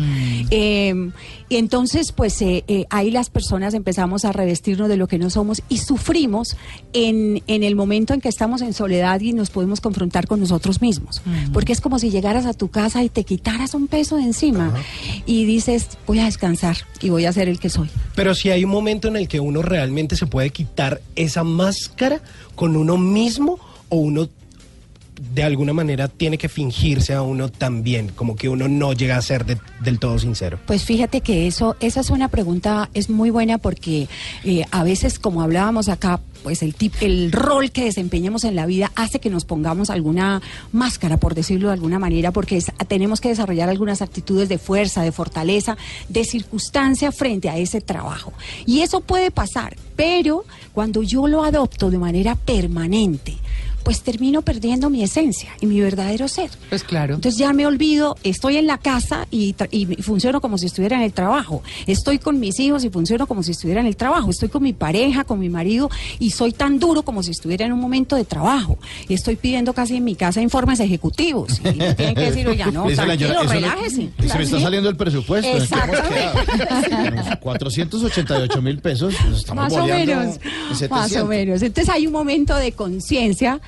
Eh, 0.51 1.11
y 1.49 1.57
entonces, 1.57 2.13
pues 2.13 2.41
eh, 2.41 2.63
eh, 2.69 2.85
ahí 2.89 3.11
las 3.11 3.29
personas 3.29 3.73
empezamos 3.73 4.23
a 4.23 4.31
revestirnos 4.31 4.87
de 4.87 4.95
lo 4.95 5.09
que 5.09 5.17
no 5.17 5.29
somos 5.29 5.61
y 5.67 5.79
sufrimos 5.79 6.55
en, 6.93 7.43
en 7.47 7.63
el 7.63 7.75
momento 7.75 8.13
en 8.13 8.21
que 8.21 8.29
estamos 8.29 8.61
en 8.61 8.73
soledad 8.73 9.19
y 9.19 9.33
nos 9.33 9.49
podemos 9.49 9.81
confrontar 9.81 10.27
con 10.27 10.39
nosotros 10.39 10.81
mismos. 10.81 11.21
Porque 11.51 11.73
es 11.73 11.81
como 11.81 11.99
si 11.99 12.09
llegaras 12.09 12.45
a 12.45 12.53
tu 12.53 12.69
casa 12.69 13.03
y 13.03 13.09
te 13.09 13.25
quitaras 13.25 13.73
un 13.73 13.87
peso 13.87 14.15
de 14.15 14.23
encima 14.23 14.73
y 15.25 15.43
dices, 15.43 15.89
voy 16.07 16.19
a 16.19 16.25
descansar 16.25 16.77
y 17.01 17.09
voy 17.09 17.25
a 17.25 17.33
ser 17.33 17.49
el 17.49 17.59
que 17.59 17.69
soy. 17.69 17.89
Pero 18.15 18.33
si 18.33 18.49
hay 18.49 18.63
un 18.63 18.71
momento 18.71 19.09
en 19.09 19.17
el 19.17 19.27
que 19.27 19.41
uno 19.41 19.61
realmente 19.61 20.15
se 20.15 20.25
puede 20.25 20.51
quitar 20.51 21.01
esa 21.17 21.43
máscara 21.43 22.21
con 22.55 22.77
uno 22.77 22.97
mismo 22.97 23.59
o 23.89 23.97
uno 23.97 24.29
de 25.19 25.43
alguna 25.43 25.73
manera 25.73 26.07
tiene 26.07 26.37
que 26.37 26.49
fingirse 26.49 27.13
a 27.13 27.21
uno 27.21 27.49
también, 27.49 28.09
como 28.09 28.35
que 28.35 28.49
uno 28.49 28.67
no 28.67 28.93
llega 28.93 29.17
a 29.17 29.21
ser 29.21 29.45
de- 29.45 29.57
del 29.81 29.99
todo 29.99 30.19
sincero. 30.19 30.59
Pues 30.65 30.83
fíjate 30.83 31.21
que 31.21 31.47
eso, 31.47 31.75
esa 31.79 32.01
es 32.01 32.09
una 32.09 32.27
pregunta, 32.27 32.89
es 32.93 33.09
muy 33.09 33.29
buena 33.29 33.57
porque 33.57 34.07
eh, 34.43 34.63
a 34.71 34.83
veces, 34.83 35.19
como 35.19 35.41
hablábamos 35.41 35.89
acá, 35.89 36.19
pues 36.43 36.61
el 36.61 36.75
tip, 36.75 36.93
el 37.01 37.31
rol 37.31 37.71
que 37.71 37.83
desempeñemos 37.85 38.43
en 38.43 38.55
la 38.55 38.65
vida 38.65 38.91
hace 38.95 39.19
que 39.19 39.29
nos 39.29 39.43
pongamos 39.43 39.89
alguna 39.89 40.41
máscara, 40.71 41.17
por 41.17 41.33
decirlo 41.35 41.67
de 41.69 41.73
alguna 41.73 41.99
manera, 41.99 42.31
porque 42.31 42.63
tenemos 42.87 43.19
que 43.19 43.29
desarrollar 43.29 43.69
algunas 43.69 44.01
actitudes 44.01 44.47
de 44.49 44.57
fuerza, 44.57 45.01
de 45.01 45.11
fortaleza, 45.11 45.77
de 46.09 46.23
circunstancia 46.25 47.11
frente 47.11 47.49
a 47.49 47.57
ese 47.57 47.81
trabajo. 47.81 48.33
Y 48.65 48.81
eso 48.81 49.01
puede 49.01 49.31
pasar, 49.31 49.75
pero 49.95 50.45
cuando 50.73 51.01
yo 51.03 51.27
lo 51.27 51.43
adopto 51.43 51.89
de 51.89 51.97
manera 51.97 52.35
permanente, 52.35 53.35
pues 53.83 54.01
termino 54.01 54.41
perdiendo 54.41 54.89
mi 54.89 55.01
esencia 55.03 55.49
y 55.61 55.65
mi 55.65 55.79
verdadero 55.79 56.27
ser. 56.27 56.49
Pues 56.69 56.83
claro. 56.83 57.15
Entonces 57.15 57.39
ya 57.39 57.53
me 57.53 57.65
olvido, 57.65 58.17
estoy 58.23 58.57
en 58.57 58.67
la 58.67 58.77
casa 58.79 59.27
y, 59.31 59.53
tra- 59.53 59.69
y 59.71 59.85
funciono 60.01 60.41
como 60.41 60.57
si 60.57 60.65
estuviera 60.65 60.97
en 60.97 61.03
el 61.03 61.13
trabajo. 61.13 61.63
Estoy 61.85 62.19
con 62.19 62.39
mis 62.39 62.59
hijos 62.59 62.83
y 62.83 62.89
funciono 62.89 63.27
como 63.27 63.43
si 63.43 63.51
estuviera 63.51 63.79
en 63.79 63.87
el 63.87 63.95
trabajo. 63.95 64.29
Estoy 64.29 64.49
con 64.49 64.63
mi 64.63 64.73
pareja, 64.73 65.23
con 65.23 65.39
mi 65.39 65.47
marido 65.49 65.89
y 66.19 66.31
soy 66.31 66.51
tan 66.51 66.79
duro 66.79 67.03
como 67.03 67.23
si 67.23 67.31
estuviera 67.31 67.65
en 67.65 67.71
un 67.73 67.79
momento 67.79 68.15
de 68.17 68.25
trabajo. 68.25 68.77
Y 69.07 69.13
estoy 69.13 69.35
pidiendo 69.37 69.73
casi 69.73 69.95
en 69.95 70.03
mi 70.03 70.15
casa 70.15 70.41
informes 70.41 70.79
ejecutivos. 70.81 71.59
Y 71.63 71.77
me 71.77 71.93
tienen 71.95 72.15
que 72.15 72.21
decir, 72.21 72.47
oiga, 72.47 72.69
no, 72.71 72.87
tranquilo, 72.95 73.43
relájese. 73.43 74.09
Se 74.27 74.37
me 74.37 74.43
está 74.43 74.59
saliendo 74.59 74.89
el 74.89 74.97
presupuesto. 74.97 75.47
¿en 75.49 75.65
qué 75.65 75.73
hemos 75.75 75.89
Exactamente. 75.89 76.57
quedado? 76.57 76.81
Tenemos 76.89 77.35
488 77.37 78.61
mil 78.61 78.79
pesos. 78.79 79.13
nos 79.29 79.39
estamos 79.39 79.63
Más 79.63 79.73
o 79.73 79.85
menos, 79.85 80.23
en 80.35 80.89
más 80.89 81.09
700. 81.09 81.21
o 81.21 81.25
menos. 81.25 81.61
Entonces 81.61 81.93
hay 81.93 82.05
un 82.07 82.13
momento 82.13 82.55
de 82.55 82.71
conciencia 82.73 83.59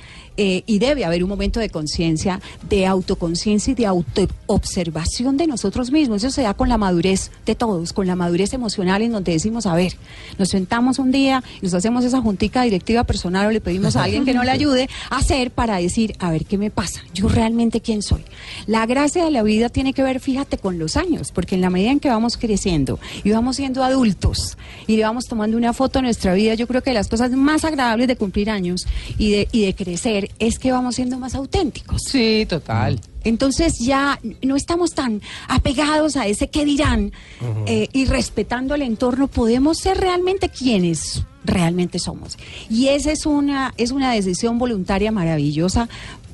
eh, 0.42 0.62
y 0.64 0.78
debe 0.78 1.04
haber 1.04 1.22
un 1.22 1.28
momento 1.28 1.60
de 1.60 1.68
conciencia, 1.68 2.40
de 2.66 2.86
autoconciencia 2.86 3.72
y 3.72 3.74
de 3.74 3.84
autoobservación 3.84 5.36
de 5.36 5.46
nosotros 5.46 5.90
mismos. 5.90 6.24
Eso 6.24 6.30
se 6.30 6.40
da 6.40 6.54
con 6.54 6.70
la 6.70 6.78
madurez 6.78 7.30
de 7.44 7.54
todos, 7.54 7.92
con 7.92 8.06
la 8.06 8.16
madurez 8.16 8.54
emocional 8.54 9.02
en 9.02 9.12
donde 9.12 9.32
decimos, 9.32 9.66
a 9.66 9.74
ver, 9.74 9.92
nos 10.38 10.48
sentamos 10.48 10.98
un 10.98 11.12
día, 11.12 11.44
nos 11.60 11.74
hacemos 11.74 12.06
esa 12.06 12.22
juntica 12.22 12.62
directiva 12.62 13.04
personal 13.04 13.48
o 13.48 13.50
le 13.50 13.60
pedimos 13.60 13.96
a 13.96 14.04
alguien 14.04 14.24
que 14.24 14.32
nos 14.32 14.46
la 14.46 14.52
ayude 14.60 14.88
a 15.10 15.18
hacer 15.18 15.50
para 15.50 15.76
decir, 15.76 16.14
a 16.20 16.30
ver, 16.30 16.46
¿qué 16.46 16.56
me 16.56 16.70
pasa? 16.70 17.02
Yo 17.12 17.28
realmente 17.28 17.82
quién 17.82 18.00
soy. 18.00 18.24
La 18.66 18.86
gracia 18.86 19.22
de 19.26 19.30
la 19.30 19.42
vida 19.42 19.68
tiene 19.68 19.92
que 19.92 20.02
ver, 20.02 20.20
fíjate, 20.20 20.56
con 20.56 20.78
los 20.78 20.96
años, 20.96 21.32
porque 21.32 21.56
en 21.56 21.60
la 21.60 21.68
medida 21.68 21.90
en 21.90 22.00
que 22.00 22.08
vamos 22.08 22.38
creciendo 22.38 22.98
y 23.24 23.30
vamos 23.30 23.56
siendo 23.56 23.84
adultos 23.84 24.56
y 24.86 24.96
le 24.96 25.02
vamos 25.02 25.26
tomando 25.26 25.58
una 25.58 25.74
foto 25.74 25.98
a 25.98 26.02
nuestra 26.02 26.32
vida, 26.32 26.54
yo 26.54 26.66
creo 26.66 26.82
que 26.82 26.94
las 26.94 27.08
cosas 27.08 27.30
más 27.32 27.66
agradables 27.66 28.08
de 28.08 28.16
cumplir 28.16 28.48
años 28.48 28.86
y 29.18 29.32
de, 29.32 29.48
y 29.52 29.66
de 29.66 29.74
crecer 29.74 30.29
es 30.38 30.58
que 30.58 30.72
vamos 30.72 30.96
siendo 30.96 31.18
más 31.18 31.34
auténticos. 31.34 32.02
Sí, 32.02 32.46
total. 32.48 33.00
Entonces 33.24 33.78
ya 33.78 34.18
no 34.42 34.56
estamos 34.56 34.92
tan 34.92 35.20
apegados 35.48 36.16
a 36.16 36.26
ese 36.26 36.48
que 36.48 36.64
dirán 36.64 37.12
eh, 37.66 37.88
y 37.92 38.06
respetando 38.06 38.74
el 38.74 38.82
entorno, 38.82 39.28
podemos 39.28 39.78
ser 39.78 39.98
realmente 39.98 40.48
quienes 40.48 41.22
realmente 41.44 41.98
somos. 41.98 42.38
Y 42.68 42.88
esa 42.88 43.12
es 43.12 43.26
una, 43.26 43.74
es 43.76 43.90
una 43.90 44.12
decisión 44.12 44.58
voluntaria 44.58 45.12
maravillosa, 45.12 45.88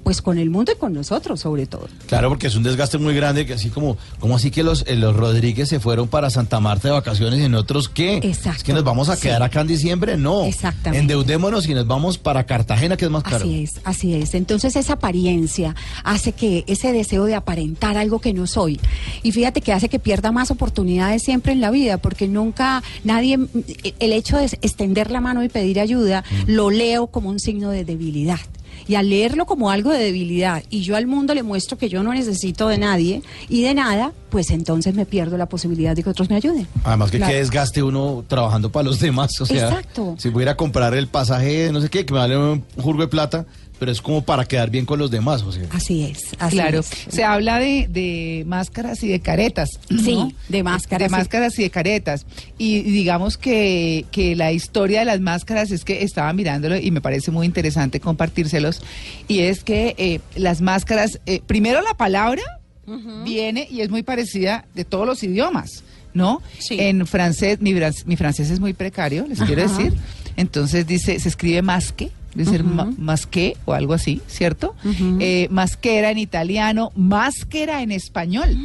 pues 0.07 0.23
con 0.23 0.39
el 0.39 0.51
mundo 0.51 0.71
y 0.71 0.77
con 0.77 0.93
nosotros 0.93 1.41
sobre 1.41 1.67
todo. 1.67 1.89
Claro, 2.07 2.29
porque 2.29 2.47
es 2.47 2.55
un 2.55 2.63
desgaste 2.63 2.97
muy 2.97 3.13
grande, 3.13 3.45
que 3.45 3.55
así 3.55 3.71
como, 3.71 3.97
como 4.21 4.37
así 4.37 4.53
que 4.53 4.63
los, 4.63 4.85
eh, 4.87 4.95
los 4.95 5.17
Rodríguez 5.17 5.69
se 5.69 5.81
fueron 5.81 6.07
para 6.07 6.31
Santa 6.31 6.61
Marta 6.61 6.87
de 6.87 6.95
vacaciones 6.95 7.41
y 7.45 7.49
nosotros 7.49 7.89
qué? 7.89 8.19
Exacto. 8.19 8.59
Es 8.59 8.63
que 8.63 8.73
nos 8.73 8.85
vamos 8.85 9.09
a 9.09 9.17
Sí. 9.17 9.23
quedar 9.23 9.43
acá 9.43 9.63
en 9.63 9.67
diciembre, 9.67 10.17
no. 10.17 10.45
Exactamente. 10.45 11.01
Endeudémonos 11.01 11.69
y 11.69 11.75
nos 11.75 11.89
vamos 11.89 12.19
para 12.19 12.47
Cartagena, 12.47 12.97
que 12.97 13.07
es 13.07 13.11
más 13.11 13.25
caro. 13.25 13.39
Así 13.39 13.65
es, 13.65 13.81
así 13.83 14.15
es. 14.15 14.35
Entonces 14.35 14.77
esa 14.77 14.93
apariencia 14.93 15.75
hace 16.05 16.31
que 16.31 16.63
ese 16.69 16.93
deseo 16.93 17.25
de 17.25 17.35
aparentar 17.35 17.97
algo 17.97 18.21
que 18.21 18.33
no 18.33 18.47
soy, 18.47 18.79
y 19.25 19.33
fíjate 19.33 19.61
que 19.61 19.73
hace 19.73 19.89
que 19.89 19.99
pierda 19.99 20.31
más 20.31 20.53
oportunidades 20.53 21.25
siempre 21.25 21.53
en 21.53 21.61
la 21.61 21.73
vida, 21.73 21.99
porque 21.99 22.29
nunca 22.29 22.81
nadie, 23.03 23.41
el 23.99 24.13
hecho 24.13 24.37
de 24.37 24.45
extender 24.45 25.11
la 25.11 25.21
mano 25.21 25.43
y 25.43 25.49
pedir 25.49 25.81
ayuda, 25.81 26.23
lo 26.47 26.71
leo 26.71 27.09
como 27.09 27.29
un 27.29 27.41
signo 27.41 27.71
de 27.71 27.85
debilidad. 27.85 28.39
Y 28.89 28.95
al 28.95 29.11
leerlo 29.11 29.47
como 29.47 29.71
algo 29.71 29.91
de 29.91 29.99
debilidad, 29.99 30.63
y 30.71 30.81
yo 30.83 30.97
al 30.97 31.07
mundo 31.07 31.35
le 31.35 31.43
muestro 31.43 31.77
que 31.79 31.89
yo 31.89 32.03
no 32.03 32.13
necesito 32.15 32.69
de 32.69 32.79
nadie 32.79 33.23
y 33.49 33.63
de 33.63 33.75
nada, 33.75 34.13
pues 34.31 34.51
entonces 34.51 34.95
me 34.95 35.07
pierdo 35.07 35.37
la 35.37 35.47
posibilidad 35.47 35.95
de 35.95 36.03
que 36.03 36.11
otros 36.11 36.31
me 36.31 36.37
ayuden. 36.37 36.67
Además 36.85 37.11
que 37.11 37.19
Claro. 37.19 37.33
qué 37.33 37.39
desgaste 37.39 37.83
uno 37.83 38.25
trabajando 38.27 38.71
para 38.71 38.85
los 38.85 38.99
demás. 39.01 39.41
O 39.41 39.47
sea, 39.47 39.69
Exacto. 39.69 40.15
si 40.19 40.29
voy 40.31 40.45
a 40.45 40.47
a 40.47 40.57
comprar 40.57 40.95
el 40.95 41.09
pasaje, 41.09 41.71
no 41.73 41.81
sé 41.81 41.89
qué, 41.91 42.07
que 42.07 42.13
me 42.15 42.21
vale 42.21 42.37
un 42.39 42.63
jurgo 42.81 43.03
de 43.03 43.09
plata, 43.09 43.47
pero 43.79 43.93
es 43.93 44.01
como 44.01 44.23
para 44.23 44.45
quedar 44.45 44.71
bien 44.71 44.87
con 44.87 44.99
los 44.99 45.11
demás. 45.11 45.43
O 45.43 45.53
sea, 45.53 45.65
Así 45.71 46.05
es. 46.05 46.19
Así 46.39 46.57
Claro, 46.57 46.81
es. 46.81 46.87
se 47.09 47.25
habla 47.25 47.59
de, 47.59 47.87
de 47.91 48.45
máscaras 48.47 49.03
y 49.03 49.09
de 49.09 49.21
caretas. 49.21 49.69
¿no? 49.91 50.01
Sí, 50.03 50.35
de 50.49 50.63
máscaras, 50.63 51.05
De 51.05 51.09
sí. 51.15 51.21
máscaras 51.21 51.59
y 51.59 51.63
de 51.63 51.71
caretas. 51.71 52.27
Y 52.59 52.83
digamos 52.83 53.37
que, 53.37 54.05
que 54.11 54.35
la 54.37 54.53
historia 54.53 55.01
de 55.01 55.05
las 55.07 55.21
máscaras 55.21 55.71
es 55.71 55.85
que 55.85 56.03
estaba 56.03 56.33
mirándolo 56.33 56.77
y 56.79 56.91
me 56.91 57.01
parece 57.01 57.31
muy 57.31 57.47
interesante 57.47 58.01
compartírselos. 58.01 58.83
Y 59.29 59.41
es 59.41 59.63
que 59.65 59.95
eh, 59.99 60.21
las 60.37 60.61
máscaras, 60.61 61.21
eh, 61.27 61.41
primero 61.47 61.83
la 61.83 61.95
palabra 61.95 62.43
viene 63.25 63.67
y 63.71 63.81
es 63.81 63.91
muy 63.91 64.03
parecida 64.03 64.65
de 64.75 64.85
todos 64.85 65.07
los 65.07 65.23
idiomas, 65.25 65.83
¿no? 66.15 66.41
Sí. 66.59 66.77
En 66.81 67.07
francés, 67.07 67.61
mi, 67.61 67.75
mi 68.07 68.17
francés 68.17 68.51
es 68.51 68.61
muy 68.61 68.75
precario, 68.75 69.27
les 69.29 69.41
quiero 69.43 69.63
decir. 69.63 69.93
Entonces 70.37 70.87
dice, 70.87 71.19
se 71.19 71.29
escribe 71.29 71.63
masque, 71.63 72.11
debe 72.37 72.51
ser 72.51 72.63
Ujú. 72.63 72.75
ma- 72.75 72.93
masque 72.99 73.57
o 73.65 73.73
algo 73.73 73.95
así, 73.95 74.21
¿cierto? 74.27 74.75
Ujú. 74.85 75.19
Eh, 75.21 75.49
masquera 75.51 76.11
en 76.11 76.19
italiano, 76.19 76.93
máscara 76.95 77.83
en 77.83 77.91
español. 77.93 78.57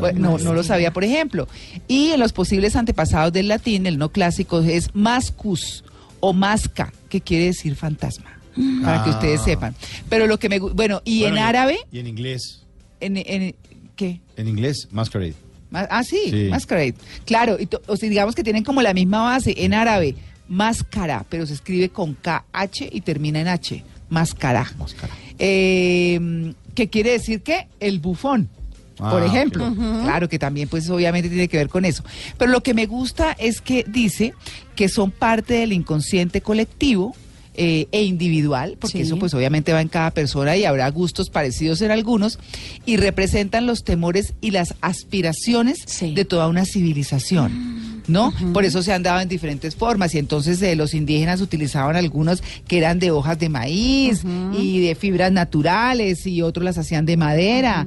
Bueno, 0.00 0.18
no, 0.30 0.38
no 0.38 0.52
lo 0.54 0.62
sabía, 0.62 0.92
por 0.92 1.04
ejemplo. 1.04 1.46
Y 1.88 2.10
en 2.10 2.20
los 2.20 2.32
posibles 2.32 2.76
antepasados 2.76 3.32
del 3.32 3.48
latín, 3.48 3.86
el 3.86 3.98
no 3.98 4.08
clásico 4.10 4.60
es 4.60 4.94
mascus 4.94 5.84
o 6.20 6.32
masca, 6.32 6.92
que 7.08 7.20
quiere 7.20 7.46
decir 7.46 7.76
fantasma. 7.76 8.26
Para 8.84 9.04
que 9.04 9.10
Ah. 9.10 9.14
ustedes 9.14 9.42
sepan. 9.42 9.74
Pero 10.08 10.26
lo 10.26 10.38
que 10.38 10.48
me 10.48 10.60
gu- 10.60 10.72
bueno, 10.74 11.00
y 11.04 11.20
Bueno, 11.20 11.36
en 11.36 11.42
árabe, 11.42 11.78
Y 11.92 11.98
en 12.00 12.06
inglés. 12.06 12.62
en, 13.00 13.16
en 13.16 13.54
¿qué? 13.96 14.20
En 14.36 14.48
inglés, 14.48 14.88
masquerade. 14.90 15.34
Ma- 15.70 15.86
Ah, 15.88 16.02
sí, 16.02 16.18
Sí. 16.30 16.48
masquerade. 16.50 16.94
Claro, 17.24 17.56
y 17.60 17.66
to- 17.66 17.80
o 17.86 17.96
sea, 17.96 18.08
digamos 18.08 18.34
que 18.34 18.42
tienen 18.42 18.64
como 18.64 18.82
la 18.82 18.92
misma 18.92 19.22
base 19.22 19.54
en 19.56 19.72
árabe, 19.72 20.16
máscara, 20.50 21.24
pero 21.30 21.46
se 21.46 21.54
escribe 21.54 21.88
con 21.88 22.12
KH 22.14 22.88
y 22.92 23.00
termina 23.00 23.40
en 23.40 23.48
H, 23.48 23.82
máscara. 24.10 24.70
Máscara. 24.78 25.14
Eh, 25.38 26.52
¿Qué 26.74 26.88
quiere 26.90 27.12
decir 27.12 27.40
que 27.40 27.66
el 27.80 28.00
bufón? 28.00 28.48
por 28.96 29.22
Ah, 29.22 29.26
ejemplo, 29.26 29.66
ok. 29.66 30.02
claro 30.02 30.28
que 30.28 30.38
también 30.38 30.68
pues 30.68 30.90
obviamente 30.90 31.30
tiene 31.30 31.48
que 31.48 31.56
ver 31.56 31.70
con 31.70 31.86
eso. 31.86 32.04
Pero 32.36 32.50
lo 32.52 32.62
que 32.62 32.74
me 32.74 32.84
gusta 32.84 33.32
es 33.38 33.62
que 33.62 33.82
dice 33.88 34.34
que 34.76 34.90
son 34.90 35.10
parte 35.10 35.54
del 35.54 35.72
inconsciente 35.72 36.42
colectivo 36.42 37.14
eh, 37.54 37.88
e 37.92 38.02
individual, 38.04 38.76
porque 38.78 38.98
Sí. 38.98 39.04
eso 39.04 39.18
pues 39.18 39.32
obviamente 39.34 39.72
va 39.72 39.80
en 39.80 39.88
cada 39.88 40.10
persona 40.12 40.54
y 40.56 40.64
habrá 40.66 40.88
gustos 40.90 41.30
parecidos 41.30 41.80
en 41.82 41.90
algunos, 41.90 42.38
y 42.86 42.96
representan 42.98 43.64
los 43.66 43.84
temores 43.84 44.34
y 44.42 44.50
las 44.50 44.74
aspiraciones 44.82 45.78
Sí. 45.86 46.14
de 46.14 46.24
toda 46.26 46.46
una 46.48 46.64
civilización. 46.66 47.89
¿No? 48.08 48.32
Por 48.52 48.64
eso 48.64 48.82
se 48.82 48.92
han 48.92 49.02
dado 49.02 49.20
en 49.20 49.28
diferentes 49.28 49.74
formas 49.76 50.14
y 50.14 50.18
entonces 50.18 50.60
eh, 50.62 50.76
los 50.76 50.94
indígenas 50.94 51.40
utilizaban 51.40 51.96
algunos 51.96 52.42
que 52.66 52.78
eran 52.78 52.98
de 52.98 53.10
hojas 53.10 53.38
de 53.38 53.48
maíz 53.48 54.22
y 54.56 54.80
de 54.80 54.94
fibras 54.94 55.32
naturales 55.32 56.26
y 56.26 56.42
otros 56.42 56.64
las 56.64 56.78
hacían 56.78 57.06
de 57.06 57.16
madera. 57.16 57.86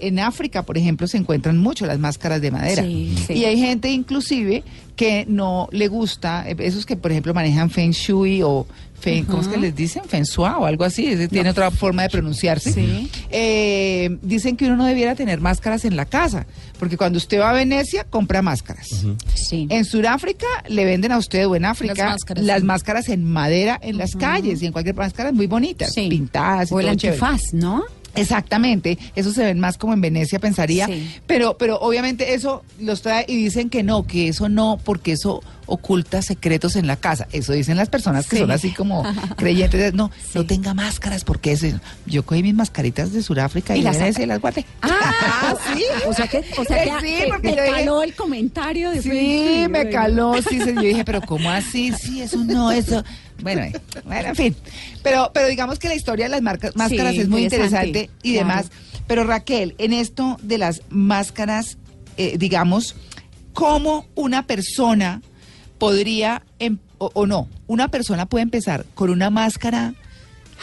En 0.00 0.18
África, 0.18 0.62
por 0.64 0.76
ejemplo, 0.76 1.06
se 1.06 1.16
encuentran 1.16 1.58
mucho 1.58 1.86
las 1.86 1.98
máscaras 1.98 2.40
de 2.40 2.50
madera. 2.50 2.82
Sí, 2.82 3.14
sí. 3.26 3.32
Y 3.34 3.44
hay 3.44 3.58
gente 3.58 3.90
inclusive 3.90 4.62
que 4.96 5.24
no 5.28 5.68
le 5.72 5.88
gusta, 5.88 6.44
eh, 6.48 6.56
esos 6.58 6.84
que 6.86 6.96
por 6.96 7.10
ejemplo 7.10 7.32
manejan 7.34 7.70
Feng 7.70 7.90
Shui 7.92 8.42
o 8.42 8.66
Feng, 9.00 9.24
¿cómo 9.24 9.42
es 9.42 9.48
que 9.48 9.56
les 9.58 9.74
dicen? 9.74 10.02
Feng 10.06 10.22
Shui 10.22 10.48
o 10.58 10.64
algo 10.66 10.84
así, 10.84 11.06
ese 11.06 11.28
tiene 11.28 11.50
otra 11.50 11.70
forma 11.70 12.02
de 12.02 12.08
pronunciarse. 12.10 12.72
Sí. 12.72 13.10
Eh, 13.30 14.16
dicen 14.22 14.56
que 14.56 14.66
uno 14.66 14.76
no 14.76 14.84
debiera 14.86 15.14
tener 15.14 15.40
máscaras 15.40 15.84
en 15.84 15.96
la 15.96 16.06
casa, 16.06 16.46
porque 16.78 16.96
cuando 16.96 17.18
usted 17.18 17.40
va 17.40 17.50
a 17.50 17.52
Venecia 17.52 18.04
compra 18.04 18.40
máscaras. 18.40 18.88
Sí. 19.34 19.66
En 19.68 19.84
Sudáfrica 19.84 20.46
le 20.68 20.84
venden 20.84 21.12
a 21.12 21.18
usted 21.18 21.46
o 21.46 21.54
en 21.56 21.64
África 21.66 21.94
Las 22.04 22.12
máscaras, 22.12 22.44
las 22.44 22.60
sí. 22.60 22.64
máscaras 22.66 23.08
en 23.08 23.24
madera 23.24 23.78
en 23.82 23.98
las 23.98 24.14
calles 24.16 24.62
y 24.62 24.66
en 24.66 24.72
cualquier 24.72 24.94
máscaras 24.96 25.32
muy 25.34 25.46
bonitas, 25.48 25.92
Sí. 25.92 26.08
pintadas 26.08 26.70
y 26.70 26.74
o 26.74 26.80
el 26.80 26.96
chévere. 26.96 27.18
antifaz, 27.20 27.52
¿no? 27.52 27.82
Exactamente, 28.14 28.98
eso 29.14 29.32
se 29.32 29.42
ven 29.44 29.60
más 29.60 29.78
como 29.78 29.92
en 29.92 30.00
Venecia, 30.00 30.38
pensaría, 30.38 30.86
Sí. 30.86 31.10
pero, 31.26 31.56
pero 31.58 31.78
obviamente 31.78 32.34
eso 32.34 32.62
los 32.80 33.02
trae 33.02 33.24
y 33.28 33.36
dicen 33.36 33.70
que 33.70 33.82
no, 33.82 34.06
que 34.06 34.28
eso 34.28 34.48
no, 34.48 34.78
porque 34.84 35.12
eso 35.12 35.42
oculta 35.66 36.20
secretos 36.20 36.76
en 36.76 36.86
la 36.86 36.96
casa. 36.96 37.26
Eso 37.32 37.54
dicen 37.54 37.78
las 37.78 37.88
personas 37.88 38.26
que 38.28 38.36
Sí. 38.36 38.42
son 38.42 38.50
así 38.50 38.72
como 38.72 39.02
creyentes. 39.38 39.94
No, 39.94 40.10
no 40.34 40.40
Sí. 40.42 40.46
tenga 40.46 40.74
máscaras 40.74 41.24
porque 41.24 41.52
eso. 41.52 41.66
Yo 42.04 42.22
cogí 42.24 42.42
mis 42.42 42.54
mascaritas 42.54 43.12
de 43.12 43.22
Sudáfrica 43.22 43.74
y, 43.74 43.80
Y 43.80 43.82
las 43.82 43.96
saca- 43.96 44.22
y 44.22 44.26
las 44.26 44.40
guardé. 44.40 44.66
Ah, 44.82 45.54
sí. 45.74 45.82
O 46.06 46.12
sea 46.12 46.28
que, 46.28 46.44
o 46.58 46.64
sea 46.64 46.84
que 46.84 46.90
Sí, 47.06 47.14
te- 47.22 47.28
porque 47.28 47.48
te 47.54 47.62
dije- 47.62 47.70
caló 47.72 48.02
el 48.02 48.14
comentario 48.14 48.90
de 48.90 49.00
Sí, 49.00 49.66
me 49.70 49.88
caló, 49.88 50.34
sí, 50.42 50.60
sí, 50.60 50.74
yo 50.74 50.82
dije, 50.82 51.04
pero 51.04 51.22
¿cómo 51.22 51.50
así? 51.50 51.92
Sí, 51.98 52.20
eso 52.20 52.44
no, 52.44 52.70
eso. 52.70 53.02
Bueno, 53.44 53.62
eh, 53.62 53.72
bueno, 54.04 54.28
en 54.30 54.34
fin. 54.36 54.56
Pero, 55.04 55.30
pero 55.32 55.46
digamos 55.46 55.78
que 55.78 55.86
la 55.88 55.94
historia 55.94 56.24
de 56.24 56.30
las 56.30 56.42
marcas, 56.42 56.74
máscaras 56.74 57.14
Sí, 57.14 57.20
es 57.20 57.28
muy 57.28 57.44
interesante, 57.44 57.86
interesante 57.86 58.18
y 58.24 58.32
claro. 58.32 58.48
demás. 58.48 58.70
Pero 59.06 59.22
Raquel, 59.24 59.74
en 59.78 59.92
esto 59.92 60.36
de 60.42 60.58
las 60.58 60.82
máscaras, 60.88 61.78
eh, 62.16 62.36
digamos, 62.38 62.96
¿cómo 63.52 64.06
una 64.16 64.46
persona 64.46 65.22
podría, 65.78 66.42
em- 66.58 66.78
o, 66.98 67.10
o 67.14 67.26
no, 67.26 67.48
una 67.68 67.88
persona 67.88 68.26
puede 68.26 68.42
empezar 68.42 68.84
con 68.94 69.10
una 69.10 69.30
máscara 69.30 69.94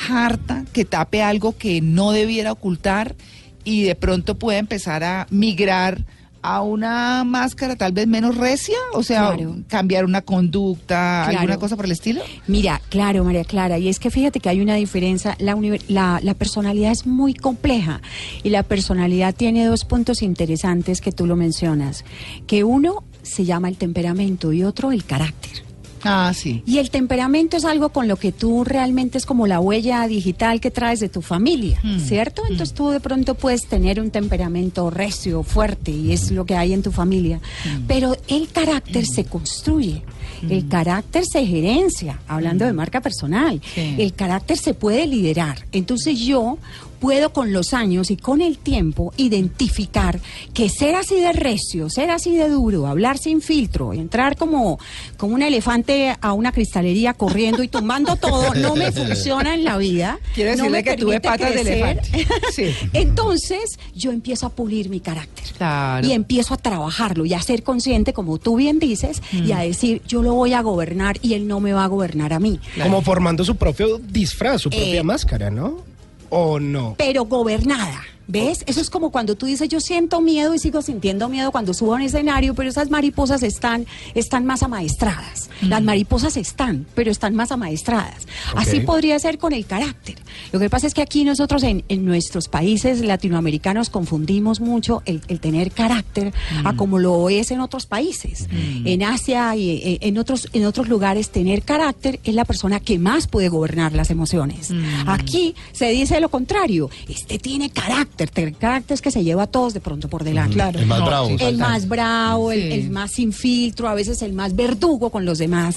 harta 0.09 0.65
que 0.73 0.85
tape 0.85 1.21
algo 1.21 1.57
que 1.57 1.81
no 1.81 2.11
debiera 2.11 2.51
ocultar 2.51 3.15
y 3.63 3.83
de 3.83 3.95
pronto 3.95 4.39
puede 4.39 4.57
empezar 4.57 5.03
a 5.03 5.27
migrar 5.29 6.01
a 6.41 6.61
una 6.61 7.23
máscara 7.23 7.75
tal 7.75 7.91
vez 7.91 8.07
menos 8.07 8.35
recia, 8.35 8.75
o 8.93 9.03
sea, 9.03 9.33
Claro. 9.33 9.57
cambiar 9.67 10.05
una 10.05 10.21
conducta, 10.21 11.23
Claro. 11.25 11.39
alguna 11.39 11.57
cosa 11.57 11.75
por 11.75 11.85
el 11.85 11.91
estilo. 11.91 12.21
Mira, 12.47 12.81
claro, 12.89 13.23
María 13.23 13.43
Clara, 13.43 13.77
y 13.77 13.87
es 13.87 13.99
que 13.99 14.09
fíjate 14.11 14.39
que 14.39 14.49
hay 14.49 14.59
una 14.61 14.75
diferencia, 14.75 15.37
la, 15.39 16.19
la 16.21 16.33
personalidad 16.33 16.91
es 16.91 17.05
muy 17.05 17.33
compleja 17.33 18.01
y 18.43 18.49
la 18.49 18.63
personalidad 18.63 19.33
tiene 19.35 19.65
dos 19.65 19.85
puntos 19.85 20.21
interesantes 20.21 21.01
que 21.01 21.11
tú 21.11 21.25
lo 21.27 21.35
mencionas, 21.35 22.03
que 22.47 22.63
uno 22.63 23.03
se 23.21 23.45
llama 23.45 23.69
el 23.69 23.77
temperamento 23.77 24.51
y 24.53 24.63
otro 24.63 24.91
el 24.91 25.05
carácter. 25.05 25.63
Ah, 26.03 26.33
sí. 26.35 26.63
Y 26.65 26.77
el 26.79 26.89
temperamento 26.89 27.57
es 27.57 27.65
algo 27.65 27.89
con 27.89 28.07
lo 28.07 28.15
que 28.15 28.31
tú 28.31 28.63
realmente 28.63 29.17
es 29.17 29.25
como 29.25 29.47
la 29.47 29.59
huella 29.59 30.07
digital 30.07 30.59
que 30.59 30.71
traes 30.71 30.99
de 30.99 31.09
tu 31.09 31.21
familia, 31.21 31.79
Mm. 31.83 31.99
¿cierto? 31.99 32.43
Entonces 32.49 32.73
tú 32.73 32.89
de 32.89 32.99
pronto 32.99 33.35
puedes 33.35 33.67
tener 33.67 33.99
un 33.99 34.09
temperamento 34.11 34.89
recio, 34.89 35.43
fuerte, 35.43 35.91
y 35.91 36.11
es 36.11 36.31
lo 36.31 36.45
que 36.45 36.55
hay 36.55 36.73
en 36.73 36.81
tu 36.83 36.91
familia. 36.91 37.37
Mm. 37.65 37.83
Pero 37.87 38.15
el 38.27 38.47
carácter 38.49 39.05
se 39.05 39.25
construye. 39.25 40.03
El 40.49 40.67
carácter 40.67 41.23
se 41.23 41.45
gerencia, 41.45 42.19
hablando 42.27 42.65
de 42.65 42.73
marca 42.73 42.99
personal. 42.99 43.57
Mm. 43.57 43.59
Sí. 43.75 43.95
El 43.99 44.13
carácter 44.13 44.57
se 44.57 44.73
puede 44.73 45.05
liderar. 45.05 45.65
Entonces 45.71 46.17
yo 46.19 46.57
puedo 47.01 47.33
con 47.33 47.51
los 47.51 47.73
años 47.73 48.11
y 48.11 48.15
con 48.15 48.41
el 48.41 48.59
tiempo 48.59 49.11
identificar 49.17 50.19
que 50.53 50.69
ser 50.69 50.95
así 50.95 51.19
de 51.19 51.33
recio, 51.33 51.89
ser 51.89 52.11
así 52.11 52.35
de 52.35 52.47
duro, 52.47 52.85
hablar 52.85 53.17
sin 53.17 53.41
filtro, 53.41 53.91
entrar 53.91 54.37
como, 54.37 54.79
como 55.17 55.33
un 55.33 55.41
elefante 55.41 56.15
a 56.21 56.33
una 56.33 56.51
cristalería 56.51 57.13
corriendo 57.15 57.63
y 57.63 57.67
tomando 57.67 58.15
todo, 58.15 58.53
no 58.53 58.75
me 58.75 58.91
funciona 58.93 59.55
en 59.55 59.63
la 59.63 59.77
vida. 59.77 60.19
Quiero 60.35 60.51
no 60.51 60.57
decirle 60.57 60.77
me 60.77 60.83
que 60.83 60.95
tuve 60.95 61.19
patas 61.19 61.53
de 61.55 61.61
elefante. 61.61 62.27
Sí. 62.53 62.67
Entonces 62.93 63.79
yo 63.95 64.11
empiezo 64.11 64.45
a 64.45 64.49
pulir 64.49 64.89
mi 64.89 64.99
carácter. 64.99 65.45
Claro. 65.57 66.05
Y 66.07 66.11
empiezo 66.11 66.53
a 66.53 66.57
trabajarlo 66.57 67.25
y 67.25 67.33
a 67.33 67.41
ser 67.41 67.63
consciente, 67.63 68.13
como 68.13 68.37
tú 68.37 68.57
bien 68.57 68.77
dices, 68.77 69.21
y 69.31 69.51
a 69.53 69.59
decir, 69.59 70.01
yo 70.07 70.21
lo 70.21 70.33
voy 70.35 70.53
a 70.53 70.61
gobernar 70.61 71.17
y 71.21 71.33
él 71.33 71.47
no 71.47 71.59
me 71.59 71.73
va 71.73 71.85
a 71.85 71.87
gobernar 71.87 72.31
a 72.33 72.39
mí. 72.39 72.59
Como 72.81 73.01
formando 73.01 73.43
su 73.43 73.55
propio 73.55 73.97
disfraz, 73.97 74.61
su 74.61 74.69
propia 74.69 74.99
Eh, 74.99 75.03
máscara, 75.03 75.49
¿no? 75.49 75.89
¿O 76.33 76.61
no? 76.61 76.95
pero 76.97 77.25
gobernada. 77.25 78.10
¿Ves? 78.27 78.63
Eso 78.65 78.79
es 78.79 78.89
como 78.89 79.11
cuando 79.11 79.35
tú 79.35 79.45
dices, 79.45 79.67
yo 79.69 79.81
siento 79.81 80.21
miedo 80.21 80.53
y 80.53 80.59
sigo 80.59 80.81
sintiendo 80.81 81.27
miedo 81.27 81.51
cuando 81.51 81.73
subo 81.73 81.93
a 81.93 81.95
un 81.97 82.01
escenario, 82.03 82.53
pero 82.53 82.69
esas 82.69 82.89
mariposas 82.89 83.43
están, 83.43 83.85
están 84.15 84.45
más 84.45 84.63
amaestradas. 84.63 85.49
Las 85.61 85.83
mariposas 85.83 86.37
están, 86.37 86.85
pero 86.95 87.11
están 87.11 87.35
más 87.35 87.51
amaestradas. 87.51 88.27
Así 88.55 88.79
podría 88.79 89.19
ser 89.19 89.37
con 89.37 89.53
el 89.53 89.65
carácter. 89.65 90.15
Lo 90.51 90.59
que 90.59 90.69
pasa 90.69 90.87
es 90.87 90.93
que 90.93 91.01
aquí 91.01 91.23
nosotros 91.23 91.63
en, 91.63 91.83
en 91.89 92.05
nuestros 92.05 92.47
países 92.47 93.01
latinoamericanos 93.01 93.89
confundimos 93.89 94.59
mucho 94.59 95.03
el, 95.05 95.21
el 95.27 95.39
tener 95.39 95.71
carácter 95.71 96.33
a 96.63 96.75
como 96.75 96.99
lo 96.99 97.29
es 97.29 97.51
en 97.51 97.59
otros 97.59 97.85
países. 97.85 98.47
En 98.85 99.03
Asia 99.03 99.55
y 99.55 99.69
eh, 99.69 99.97
en 100.01 100.17
otros, 100.17 100.49
en 100.53 100.65
otros 100.65 100.87
lugares 100.87 101.29
tener 101.29 101.63
carácter 101.63 102.19
es 102.23 102.33
la 102.33 102.45
persona 102.45 102.79
que 102.79 102.97
más 102.97 103.27
puede 103.27 103.49
gobernar 103.49 103.93
las 103.93 104.09
emociones. 104.09 104.71
Aquí 105.05 105.55
se 105.73 105.89
dice 105.89 106.19
lo 106.19 106.29
contrario. 106.29 106.89
Este 107.07 107.37
tiene 107.37 107.69
carácter. 107.69 108.10
Carácter 108.59 108.93
es 108.95 109.01
que 109.01 109.11
se 109.11 109.23
lleva 109.23 109.43
a 109.43 109.47
todos 109.47 109.73
de 109.73 109.79
pronto 109.79 110.07
por 110.09 110.23
delante. 110.23 110.53
Claro. 110.55 110.79
El 110.79 110.85
más 110.85 110.99
No, 110.99 111.05
bravo. 111.05 111.27
sí, 111.29 111.35
El 111.39 111.57
más 111.57 111.87
bravo, 111.87 112.51
el, 112.51 112.61
Sí. 112.61 112.71
el 112.73 112.89
más 112.91 113.11
sin 113.11 113.33
filtro, 113.33 113.87
a 113.87 113.93
veces 113.95 114.21
el 114.21 114.33
más 114.33 114.55
verdugo 114.55 115.09
con 115.09 115.25
los 115.25 115.37
demás. 115.37 115.75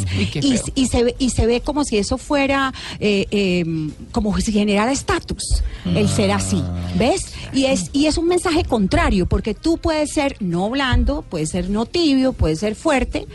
Y, 0.75 0.87
se 0.89 1.05
ve, 1.05 1.15
y 1.19 1.31
se 1.31 1.47
ve 1.47 1.61
como 1.61 1.85
si 1.85 1.97
eso 1.99 2.19
fuera, 2.19 2.73
eh, 3.01 3.27
eh, 3.31 3.65
como 4.13 4.39
si 4.41 4.53
generara 4.53 4.93
estatus, 4.93 5.63
el 5.85 6.09
ser 6.09 6.31
así. 6.33 6.63
¿Ves? 6.99 7.33
Y 7.53 7.67
es, 7.67 7.91
y 7.93 8.07
es 8.07 8.19
un 8.19 8.27
mensaje 8.29 8.65
contrario, 8.65 9.27
porque 9.27 9.55
tú 9.55 9.79
puedes 9.79 10.11
ser 10.13 10.37
no 10.41 10.69
blando, 10.71 11.23
puedes 11.29 11.51
ser 11.51 11.71
no 11.71 11.87
tibio, 11.87 12.33
puedes 12.33 12.59
ser 12.61 12.75
fuerte, 12.75 13.27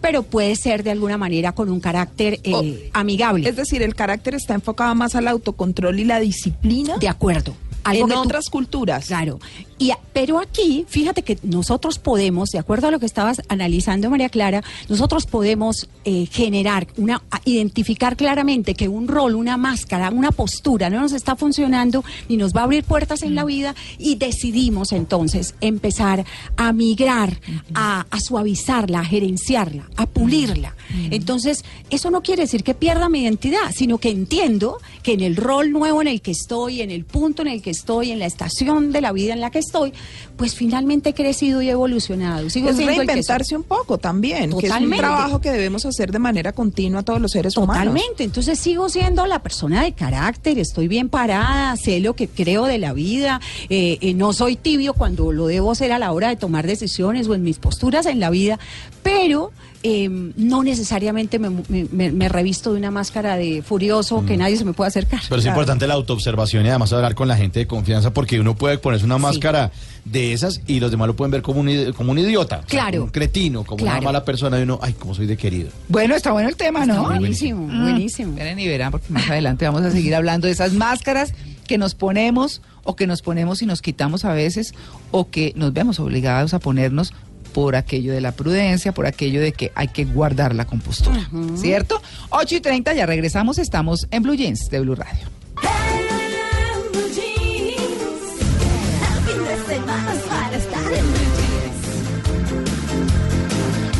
pero 0.00 0.22
puede 0.22 0.56
ser 0.56 0.82
de 0.82 0.90
alguna 0.90 1.16
manera 1.18 1.52
con 1.52 1.70
un 1.70 1.80
carácter 1.80 2.38
eh, 2.44 2.52
O- 2.54 2.64
amigable. 2.92 3.48
Es 3.48 3.56
decir, 3.56 3.82
el 3.82 3.94
carácter 3.94 4.34
está 4.34 4.54
enfocado 4.54 4.94
más 4.94 5.14
al 5.14 5.26
autocontrol 5.28 5.98
y 5.98 6.04
la 6.04 6.20
disciplina 6.20 6.96
de 6.98 7.08
acuerdo. 7.08 7.54
Algo 7.90 8.06
en 8.08 8.12
tú- 8.14 8.20
otras 8.20 8.48
culturas. 8.50 9.06
Claro. 9.06 9.38
Y, 9.78 9.90
a- 9.90 9.98
pero 10.12 10.38
aquí, 10.38 10.84
fíjate 10.88 11.22
que 11.22 11.38
nosotros 11.42 11.98
podemos, 11.98 12.50
de 12.50 12.58
acuerdo 12.58 12.88
a 12.88 12.90
lo 12.90 12.98
que 12.98 13.06
estabas 13.06 13.42
analizando, 13.48 14.08
María 14.10 14.28
Clara, 14.30 14.62
nosotros 14.88 15.26
podemos 15.26 15.88
eh, 16.04 16.26
generar, 16.30 16.86
una, 16.96 17.22
identificar 17.44 18.16
claramente 18.16 18.74
que 18.74 18.88
un 18.88 19.06
rol, 19.08 19.34
una 19.34 19.56
máscara, 19.56 20.10
una 20.10 20.30
postura 20.32 20.88
no 20.90 21.00
nos 21.00 21.12
está 21.12 21.36
funcionando 21.36 22.04
ni 22.28 22.36
nos 22.36 22.52
va 22.54 22.60
a 22.62 22.64
abrir 22.64 22.84
puertas 22.84 23.22
en 23.22 23.34
la 23.34 23.44
vida 23.44 23.74
y 23.98 24.14
decidimos 24.16 24.92
entonces 24.92 25.54
empezar 25.60 26.24
a 26.56 26.72
migrar, 26.72 27.38
a, 27.74 28.06
a 28.10 28.20
suavizarla, 28.20 29.00
a 29.00 29.04
gerenciarla, 29.04 29.88
a 29.96 30.06
pulirla. 30.06 30.74
Entonces, 31.10 31.64
eso 31.90 32.10
no 32.10 32.22
quiere 32.22 32.42
decir 32.42 32.62
que 32.64 32.74
pierda 32.74 33.08
mi 33.08 33.22
identidad, 33.22 33.72
sino 33.74 33.98
que 33.98 34.10
entiendo 34.10 34.78
que 35.02 35.12
en 35.12 35.20
el 35.20 35.36
rol 35.36 35.70
nuevo 35.72 36.00
en 36.02 36.08
el 36.08 36.20
que 36.22 36.30
estoy, 36.30 36.80
en 36.80 36.90
el 36.90 37.04
punto 37.04 37.42
en 37.42 37.48
el 37.48 37.62
que 37.62 37.70
estoy, 37.76 38.10
en 38.10 38.18
la 38.18 38.26
estación 38.26 38.92
de 38.92 39.00
la 39.00 39.12
vida 39.12 39.32
en 39.32 39.40
la 39.40 39.50
que 39.50 39.58
estoy, 39.58 39.92
pues 40.36 40.54
finalmente 40.54 41.10
he 41.10 41.14
crecido 41.14 41.62
y 41.62 41.68
he 41.68 41.72
evolucionado. 41.72 42.50
Sigo 42.50 42.70
Es 42.70 42.76
reinventarse 42.76 43.56
un 43.56 43.62
poco 43.62 43.98
también, 43.98 44.56
que 44.58 44.66
es 44.66 44.72
un 44.72 44.90
trabajo 44.90 45.40
que 45.40 45.50
debemos 45.50 45.84
hacer 45.86 46.12
de 46.12 46.18
manera 46.18 46.52
continua 46.52 47.02
todos 47.02 47.20
los 47.20 47.32
seres 47.32 47.56
humanos. 47.56 47.84
Totalmente, 47.84 48.24
entonces 48.24 48.58
sigo 48.58 48.88
siendo 48.88 49.26
la 49.26 49.42
persona 49.42 49.82
de 49.82 49.92
carácter, 49.92 50.58
estoy 50.58 50.88
bien 50.88 51.08
parada, 51.08 51.76
sé 51.76 52.00
lo 52.00 52.14
que 52.14 52.28
creo 52.28 52.64
de 52.64 52.78
la 52.78 52.92
vida, 52.92 53.40
eh, 53.68 53.98
eh, 54.00 54.14
no 54.14 54.32
soy 54.32 54.56
tibio 54.56 54.94
cuando 54.94 55.32
lo 55.32 55.46
debo 55.46 55.72
hacer 55.72 55.92
a 55.92 55.98
la 55.98 56.12
hora 56.12 56.28
de 56.28 56.36
tomar 56.36 56.66
decisiones 56.66 57.28
o 57.28 57.34
en 57.34 57.42
mis 57.42 57.58
posturas 57.58 58.06
en 58.06 58.20
la 58.20 58.30
vida, 58.30 58.58
pero 59.02 59.52
eh, 59.82 60.08
no 60.36 60.62
necesariamente 60.62 61.38
me, 61.38 61.50
me- 61.50 61.86
me- 61.92 62.12
me 62.12 62.28
revisto 62.28 62.72
de 62.72 62.78
una 62.78 62.90
máscara 62.90 63.36
de 63.36 63.62
furioso 63.62 64.24
que 64.26 64.36
nadie 64.36 64.56
se 64.56 64.64
me 64.64 64.72
puede 64.72 64.88
acercar. 64.88 65.20
Pero 65.28 65.36
es 65.36 65.42
Claro. 65.44 65.56
importante 65.56 65.86
la 65.86 65.94
autoobservación 65.94 66.64
y 66.66 66.68
además 66.68 66.92
hablar 66.92 67.14
con 67.14 67.28
la 67.28 67.36
gente 67.36 67.60
de 67.60 67.66
confianza 67.66 68.12
porque 68.12 68.40
uno 68.40 68.54
puede 68.56 68.78
ponerse 68.78 69.04
una 69.04 69.18
máscara 69.18 69.70
de 70.04 70.32
esas 70.32 70.60
y 70.66 70.80
los 70.80 70.90
demás 70.90 71.08
lo 71.08 71.16
pueden 71.16 71.30
ver 71.32 71.42
como 71.42 71.60
un, 71.60 71.92
como 71.96 72.12
un 72.12 72.18
idiota. 72.18 72.56
o 72.56 72.60
sea, 72.60 72.66
Claro. 72.68 72.92
como 72.92 73.04
un 73.06 73.10
cretino, 73.10 73.64
como 73.64 73.78
Claro. 73.82 73.98
una 73.98 74.04
mala 74.06 74.24
persona 74.24 74.58
y 74.58 74.62
uno, 74.62 74.78
ay, 74.82 74.94
cómo 74.98 75.14
soy 75.14 75.26
de 75.26 75.36
querido. 75.36 75.70
Bueno, 75.88 76.14
está 76.14 76.32
bueno 76.32 76.48
el 76.48 76.56
tema, 76.56 76.86
¿no? 76.86 76.94
Está 76.94 77.18
buenísimo, 77.18 77.66
Mm. 77.66 77.82
buenísimo. 77.82 78.32
Esperen 78.32 78.58
y 78.58 78.66
verán, 78.68 78.90
porque 78.92 79.06
más 79.12 79.28
adelante 79.30 79.64
vamos 79.64 79.82
a 79.82 79.90
seguir 79.90 80.14
hablando 80.14 80.46
de 80.46 80.52
esas 80.52 80.72
máscaras 80.72 81.32
que 81.66 81.78
nos 81.78 81.94
ponemos 81.96 82.62
o 82.84 82.94
que 82.94 83.08
nos 83.08 83.22
ponemos 83.22 83.60
y 83.62 83.66
nos 83.66 83.82
quitamos 83.82 84.24
a 84.24 84.32
veces 84.32 84.72
o 85.10 85.28
que 85.30 85.52
nos 85.56 85.72
vemos 85.72 85.98
obligados 85.98 86.54
a 86.54 86.60
ponernos 86.60 87.12
por 87.56 87.74
aquello 87.74 88.12
de 88.12 88.20
la 88.20 88.32
prudencia, 88.32 88.92
por 88.92 89.06
aquello 89.06 89.40
de 89.40 89.52
que 89.52 89.72
hay 89.74 89.88
que 89.88 90.04
guardar 90.04 90.54
la 90.54 90.66
compostura, 90.66 91.26
¿cierto? 91.54 92.02
8 92.28 92.56
y 92.56 92.60
30, 92.60 92.92
ya 92.92 93.06
regresamos, 93.06 93.56
estamos 93.56 94.06
en 94.10 94.22
Blue 94.22 94.34
Jeans 94.34 94.68
de 94.68 94.80
Blue 94.80 94.94
Radio. 94.94 95.26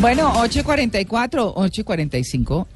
Bueno, 0.02 0.34
8 0.36 0.60
y 0.60 0.62
44, 0.62 1.54
8 1.56 1.80
y 1.80 1.84
45. 1.84 2.68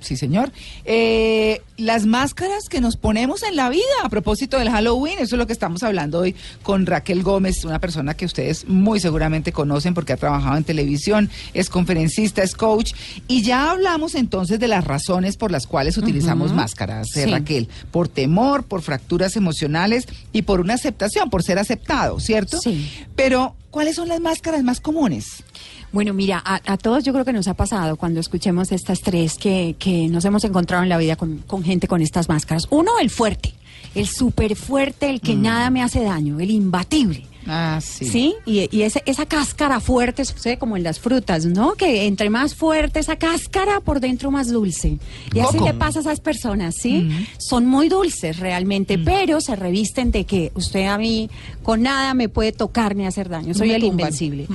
Sí, 0.00 0.16
señor. 0.16 0.52
Eh, 0.84 1.60
las 1.76 2.06
máscaras 2.06 2.68
que 2.68 2.80
nos 2.80 2.96
ponemos 2.96 3.42
en 3.42 3.56
la 3.56 3.68
vida 3.68 3.82
a 4.04 4.08
propósito 4.08 4.58
del 4.58 4.70
Halloween, 4.70 5.14
eso 5.18 5.34
es 5.34 5.38
lo 5.38 5.46
que 5.46 5.52
estamos 5.52 5.82
hablando 5.82 6.20
hoy 6.20 6.36
con 6.62 6.86
Raquel 6.86 7.22
Gómez, 7.22 7.64
una 7.64 7.80
persona 7.80 8.14
que 8.14 8.24
ustedes 8.24 8.68
muy 8.68 9.00
seguramente 9.00 9.52
conocen 9.52 9.94
porque 9.94 10.12
ha 10.12 10.16
trabajado 10.16 10.56
en 10.56 10.64
televisión, 10.64 11.30
es 11.52 11.68
conferencista, 11.68 12.42
es 12.42 12.54
coach, 12.54 12.92
y 13.26 13.42
ya 13.42 13.70
hablamos 13.72 14.14
entonces 14.14 14.60
de 14.60 14.68
las 14.68 14.84
razones 14.84 15.36
por 15.36 15.50
las 15.50 15.66
cuales 15.66 15.96
utilizamos 15.98 16.52
máscaras, 16.52 17.08
eh, 17.16 17.24
Sí. 17.24 17.30
Raquel, 17.30 17.68
por 17.90 18.08
temor, 18.08 18.64
por 18.64 18.82
fracturas 18.82 19.34
emocionales 19.36 20.06
y 20.32 20.42
por 20.42 20.60
una 20.60 20.74
aceptación, 20.74 21.28
por 21.28 21.42
ser 21.42 21.58
aceptado, 21.58 22.20
¿cierto? 22.20 22.60
Sí. 22.60 22.88
Pero, 23.16 23.56
¿cuáles 23.70 23.96
son 23.96 24.08
las 24.08 24.20
máscaras 24.20 24.62
más 24.62 24.80
comunes? 24.80 25.42
Bueno, 25.90 26.12
mira, 26.12 26.42
a, 26.44 26.60
a 26.66 26.76
todos 26.76 27.02
yo 27.04 27.12
creo 27.12 27.24
que 27.24 27.32
nos 27.32 27.48
ha 27.48 27.54
pasado 27.54 27.96
cuando 27.96 28.20
escuchemos 28.20 28.72
estas 28.72 29.00
tres 29.00 29.36
que, 29.38 29.74
que 29.78 30.08
nos 30.08 30.24
hemos 30.24 30.44
encontrado 30.44 30.82
en 30.82 30.88
la 30.88 30.98
vida 30.98 31.16
con, 31.16 31.38
con 31.46 31.64
gente 31.64 31.88
con 31.88 32.02
estas 32.02 32.28
máscaras. 32.28 32.66
Uno, 32.70 32.98
el 33.00 33.08
fuerte, 33.08 33.54
el 33.94 34.06
súper 34.06 34.54
fuerte, 34.54 35.08
el 35.08 35.20
que 35.20 35.34
nada 35.34 35.70
me 35.70 35.82
hace 35.82 36.02
daño, 36.02 36.40
el 36.40 36.50
imbatible. 36.50 37.24
Ah, 37.48 37.80
sí. 37.82 38.04
Sí, 38.04 38.34
y, 38.44 38.68
y 38.76 38.82
ese- 38.82 39.02
esa 39.06 39.26
cáscara 39.26 39.80
fuerte 39.80 40.24
sucede 40.24 40.58
como 40.58 40.76
en 40.76 40.82
las 40.82 41.00
frutas, 41.00 41.46
¿no? 41.46 41.72
Que 41.74 42.06
entre 42.06 42.28
más 42.30 42.54
fuerte 42.54 43.00
esa 43.00 43.16
cáscara, 43.16 43.80
por 43.80 44.00
dentro 44.00 44.30
más 44.30 44.48
dulce. 44.50 44.98
Y 45.34 45.40
así 45.40 45.58
le 45.58 45.72
pasa 45.74 45.98
a 46.00 46.02
esas 46.02 46.20
personas, 46.20 46.74
¿sí? 46.76 47.08
Son 47.38 47.66
muy 47.66 47.88
dulces 47.88 48.38
realmente, 48.38 48.98
pero 48.98 49.40
se 49.40 49.56
revisten 49.56 50.10
de 50.10 50.24
que 50.24 50.52
usted 50.54 50.86
a 50.86 50.98
mí 50.98 51.30
con 51.62 51.82
nada 51.82 52.14
me 52.14 52.28
puede 52.28 52.52
tocar 52.52 52.94
ni 52.94 53.06
hacer 53.06 53.28
daño. 53.28 53.54
Soy 53.54 53.68
Me 53.68 53.74
el 53.76 53.80
tumban. 53.82 54.00
invencible. 54.00 54.46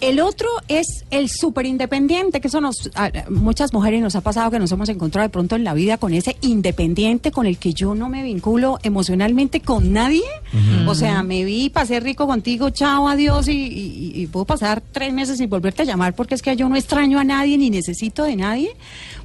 El 0.00 0.20
otro 0.20 0.48
es 0.68 1.04
el 1.10 1.28
súper 1.28 1.66
independiente, 1.66 2.40
que 2.40 2.48
eso 2.48 2.60
nos, 2.62 2.90
a- 2.94 3.06
a 3.06 3.30
muchas 3.30 3.72
mujeres 3.74 4.00
nos 4.00 4.16
ha 4.16 4.22
pasado 4.22 4.50
que 4.50 4.58
nos 4.58 4.72
hemos 4.72 4.88
encontrado 4.88 5.26
de 5.28 5.30
pronto 5.32 5.56
en 5.56 5.64
la 5.64 5.74
vida 5.74 5.98
con 5.98 6.14
ese 6.14 6.36
independiente 6.40 7.30
con 7.30 7.44
el 7.46 7.58
que 7.58 7.74
yo 7.74 7.94
no 7.94 8.08
me 8.08 8.22
vinculo 8.22 8.78
emocionalmente 8.82 9.60
con 9.60 9.92
nadie. 9.92 10.22
O 10.86 10.94
sea, 10.94 11.22
me 11.22 11.44
vi, 11.44 11.68
pasé 11.70 12.00
rico 12.00 12.26
contigo, 12.30 12.70
chao, 12.70 13.08
adiós, 13.08 13.48
y, 13.48 13.52
y- 13.52 14.12
y 14.14 14.26
puedo 14.28 14.44
pasar 14.46 14.80
tres 14.92 15.12
meses 15.12 15.38
sin 15.38 15.50
volverte 15.50 15.82
a 15.82 15.84
llamar 15.84 16.14
porque 16.14 16.34
es 16.34 16.42
que 16.42 16.54
yo 16.56 16.68
no 16.68 16.76
extraño 16.76 17.18
a 17.18 17.24
nadie 17.24 17.58
ni 17.58 17.70
necesito 17.70 18.24
de 18.24 18.36
nadie. 18.36 18.70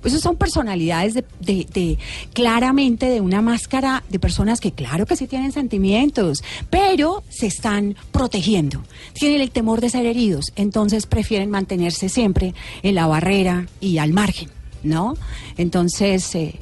Pues 0.02 0.20
son 0.20 0.36
personalidades 0.36 1.14
de, 1.14 1.24
de- 1.40 1.68
de- 1.74 1.98
claramente 2.34 3.08
de 3.08 3.22
una 3.22 3.42
máscara 3.42 4.04
de 4.10 4.20
personas 4.20 4.60
que 4.60 4.72
claro 4.72 5.06
que 5.06 5.16
sí 5.16 5.28
tienen 5.28 5.52
sentimientos, 5.52 6.44
pero 6.70 7.24
se 7.30 7.48
están 7.48 7.96
protegiendo. 8.12 8.84
Tienen 9.14 9.42
el 9.42 9.52
temor 9.52 9.82
de 9.82 9.90
ser 9.90 10.06
heridos, 10.06 10.52
entonces 10.56 11.06
prefieren 11.06 11.50
mantenerse 11.50 12.10
siempre 12.10 12.54
en 12.84 12.96
la 12.96 13.08
barrera 13.08 13.68
y 13.80 13.98
al 14.00 14.12
margen, 14.14 14.50
¿no? 14.84 15.16
Entonces, 15.58 16.34
eh, 16.36 16.56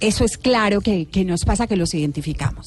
eso 0.00 0.24
es 0.24 0.38
claro 0.38 0.80
que, 0.80 1.04
que 1.06 1.24
nos 1.26 1.44
pasa 1.44 1.66
que 1.66 1.76
los 1.76 1.92
identificamos. 1.92 2.66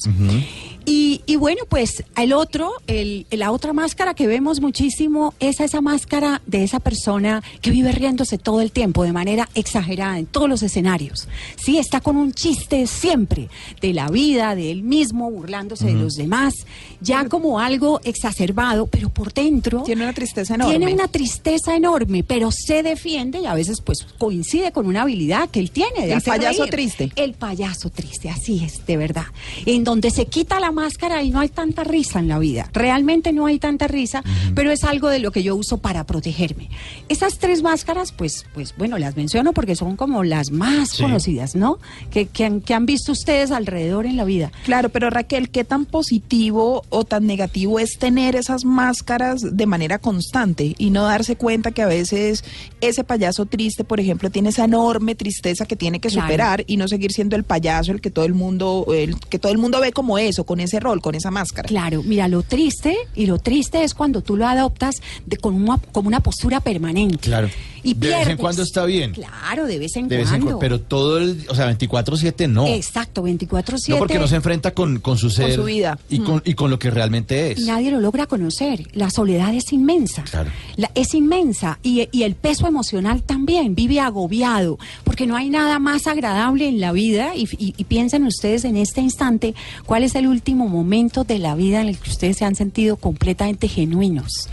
Y, 0.86 1.22
y 1.26 1.36
bueno, 1.36 1.62
pues 1.68 2.04
el 2.16 2.32
otro, 2.34 2.70
el, 2.86 3.26
la 3.30 3.52
otra 3.52 3.72
máscara 3.72 4.12
que 4.14 4.26
vemos 4.26 4.60
muchísimo 4.60 5.32
es 5.40 5.60
esa 5.60 5.80
máscara 5.80 6.42
de 6.46 6.62
esa 6.62 6.78
persona 6.78 7.42
que 7.62 7.70
vive 7.70 7.90
riéndose 7.92 8.36
todo 8.36 8.60
el 8.60 8.70
tiempo 8.70 9.02
de 9.04 9.12
manera 9.12 9.48
exagerada 9.54 10.18
en 10.18 10.26
todos 10.26 10.48
los 10.48 10.62
escenarios. 10.62 11.26
Sí, 11.56 11.78
está 11.78 12.00
con 12.00 12.16
un 12.16 12.32
chiste 12.34 12.86
siempre 12.86 13.48
de 13.80 13.94
la 13.94 14.08
vida, 14.08 14.54
de 14.54 14.70
él 14.70 14.82
mismo, 14.82 15.30
burlándose 15.30 15.86
de 15.86 15.94
los 15.94 16.16
demás, 16.16 16.54
ya 17.00 17.28
como 17.28 17.60
algo 17.60 18.00
exacerbado, 18.04 18.86
pero 18.86 19.08
por 19.08 19.32
dentro 19.32 19.82
Tiene 19.84 20.02
una 20.04 20.12
tristeza 20.12 20.54
enorme. 20.54 20.76
tiene 20.78 20.92
una 20.92 21.08
tristeza 21.08 21.76
enorme, 21.76 22.24
pero 22.24 22.50
se 22.50 22.82
defiende 22.82 23.40
y 23.40 23.46
a 23.46 23.54
veces 23.54 23.80
pues 23.80 24.06
coincide 24.18 24.72
con 24.72 24.86
una 24.86 25.02
habilidad 25.02 25.48
que 25.48 25.60
él 25.60 25.70
tiene. 25.70 26.00
De 26.06 26.12
El 26.12 26.18
hacer 26.18 26.34
payaso 26.34 26.62
reír. 26.62 26.70
triste. 26.70 27.12
El 27.16 27.32
payaso 27.34 27.88
triste, 27.90 28.28
así 28.28 28.62
es, 28.64 28.84
de 28.86 28.96
verdad. 28.96 29.26
En 29.66 29.84
donde 29.84 30.10
se 30.10 30.26
quita 30.26 30.60
la 30.60 30.72
máscara 30.74 31.22
y 31.22 31.30
no 31.30 31.40
hay 31.40 31.48
tanta 31.48 31.84
risa 31.84 32.18
en 32.18 32.28
la 32.28 32.38
vida. 32.38 32.68
Realmente 32.74 33.32
no 33.32 33.46
hay 33.46 33.58
tanta 33.58 33.86
risa, 33.88 34.22
pero 34.54 34.70
es 34.70 34.84
algo 34.84 35.08
de 35.08 35.18
lo 35.20 35.30
que 35.32 35.42
yo 35.42 35.56
uso 35.56 35.78
para 35.78 36.04
protegerme. 36.04 36.68
Esas 37.08 37.38
tres 37.38 37.62
máscaras, 37.62 38.12
pues, 38.12 38.44
pues 38.52 38.74
bueno, 38.76 38.98
las 38.98 39.16
menciono 39.16 39.52
porque 39.52 39.76
son 39.76 39.96
como 39.96 40.22
las 40.24 40.50
más 40.50 40.90
Sí. 40.90 41.02
conocidas, 41.02 41.54
¿no? 41.54 41.78
Que, 42.10 42.26
que 42.26 42.44
han, 42.44 42.60
que 42.60 42.74
han 42.74 42.84
visto 42.86 43.12
ustedes 43.12 43.50
alrededor 43.50 44.04
en 44.06 44.16
la 44.16 44.24
vida. 44.24 44.52
Claro, 44.64 44.88
pero 44.90 45.08
Raquel, 45.08 45.48
¿qué 45.48 45.64
tan 45.64 45.86
positivo 45.86 46.84
o 46.90 47.04
tan 47.04 47.26
negativo 47.26 47.78
es 47.78 47.98
tener 47.98 48.36
esas 48.36 48.64
máscaras 48.64 49.56
de 49.56 49.66
manera 49.66 49.98
constante 49.98 50.74
y 50.78 50.90
no 50.90 51.04
darse 51.04 51.36
cuenta 51.36 51.70
que 51.70 51.82
a 51.82 51.86
veces 51.86 52.44
ese 52.80 53.04
payaso 53.04 53.46
triste, 53.46 53.84
por 53.84 54.00
ejemplo, 54.00 54.30
tiene 54.30 54.48
esa 54.50 54.64
enorme 54.64 55.14
tristeza 55.14 55.66
que 55.66 55.76
tiene 55.76 56.00
que 56.00 56.08
Claro. 56.08 56.26
superar 56.26 56.64
y 56.66 56.76
no 56.76 56.88
seguir 56.88 57.12
siendo 57.12 57.36
el 57.36 57.44
payaso 57.44 57.92
el 57.92 58.00
que 58.00 58.10
todo 58.10 58.24
el 58.24 58.34
mundo 58.34 58.86
el 58.94 59.18
que 59.28 59.38
todo 59.38 59.52
el 59.52 59.58
mundo 59.58 59.80
ve 59.80 59.92
como 59.92 60.18
eso, 60.18 60.44
con 60.44 60.60
ese 60.64 60.80
rol, 60.80 61.00
con 61.00 61.14
esa 61.14 61.30
máscara? 61.30 61.68
Claro, 61.68 62.02
mira, 62.02 62.26
lo 62.28 62.42
triste, 62.42 62.96
y 63.14 63.26
lo 63.26 63.38
triste 63.38 63.84
es 63.84 63.94
cuando 63.94 64.20
tú 64.22 64.36
lo 64.36 64.46
adoptas 64.46 64.96
de, 65.26 65.36
con 65.36 65.54
una, 65.54 65.78
como 65.92 66.08
una 66.08 66.20
postura 66.20 66.60
permanente. 66.60 67.18
Claro. 67.18 67.48
y 67.82 67.94
De 67.94 68.08
vez 68.08 68.28
en 68.28 68.36
cuando 68.38 68.62
está 68.62 68.84
bien. 68.84 69.12
Claro, 69.12 69.66
de 69.66 69.78
vez 69.78 69.94
en 69.96 70.08
De 70.08 70.16
vez 70.16 70.32
en 70.32 70.40
cuando. 70.40 70.58
Pero 70.58 70.80
todo 70.80 71.18
el, 71.18 71.46
o 71.48 71.54
sea, 71.54 71.70
24-7 71.70 72.48
no. 72.48 72.66
Exacto, 72.66 73.22
24/7. 73.22 73.88
No 73.90 73.98
porque 73.98 74.18
no 74.18 74.26
se 74.26 74.36
enfrenta 74.36 74.72
con, 74.72 74.98
con 75.00 75.18
su 75.18 75.30
ser. 75.30 75.54
su 75.54 75.64
vida. 75.64 75.98
Y, 76.08 76.18
con, 76.20 76.42
y 76.44 76.54
con 76.54 76.70
lo 76.70 76.78
que 76.78 76.90
realmente 76.90 77.52
es. 77.52 77.60
Nadie 77.60 77.90
lo 77.90 78.00
logra 78.00 78.26
conocer. 78.26 78.88
La 78.94 79.10
soledad 79.10 79.54
es 79.54 79.72
inmensa. 79.72 80.22
Claro. 80.24 80.50
La- 80.76 80.90
es 80.94 81.14
inmensa. 81.14 81.78
Y, 81.82 82.08
y 82.10 82.22
el 82.24 82.34
peso 82.34 82.66
emocional 82.66 83.22
también. 83.22 83.74
Vive 83.74 84.00
agobiado. 84.00 84.78
Porque 85.04 85.13
no 85.26 85.36
hay 85.36 85.48
nada 85.50 85.78
más 85.78 86.06
agradable 86.06 86.68
en 86.68 86.80
la 86.80 86.92
vida. 86.92 87.32
Y 87.34 87.46
piensen 87.84 88.24
ustedes 88.24 88.64
en 88.64 88.76
este 88.76 89.00
instante 89.00 89.54
cuál 89.86 90.04
es 90.04 90.14
el 90.14 90.26
último 90.26 90.68
momento 90.68 91.24
de 91.24 91.38
la 91.38 91.54
vida 91.54 91.80
en 91.80 91.88
el 91.88 91.98
que 91.98 92.10
ustedes 92.10 92.38
se 92.38 92.44
han 92.44 92.54
sentido 92.54 92.96
completamente 92.96 93.68
genuinos. 93.68 94.48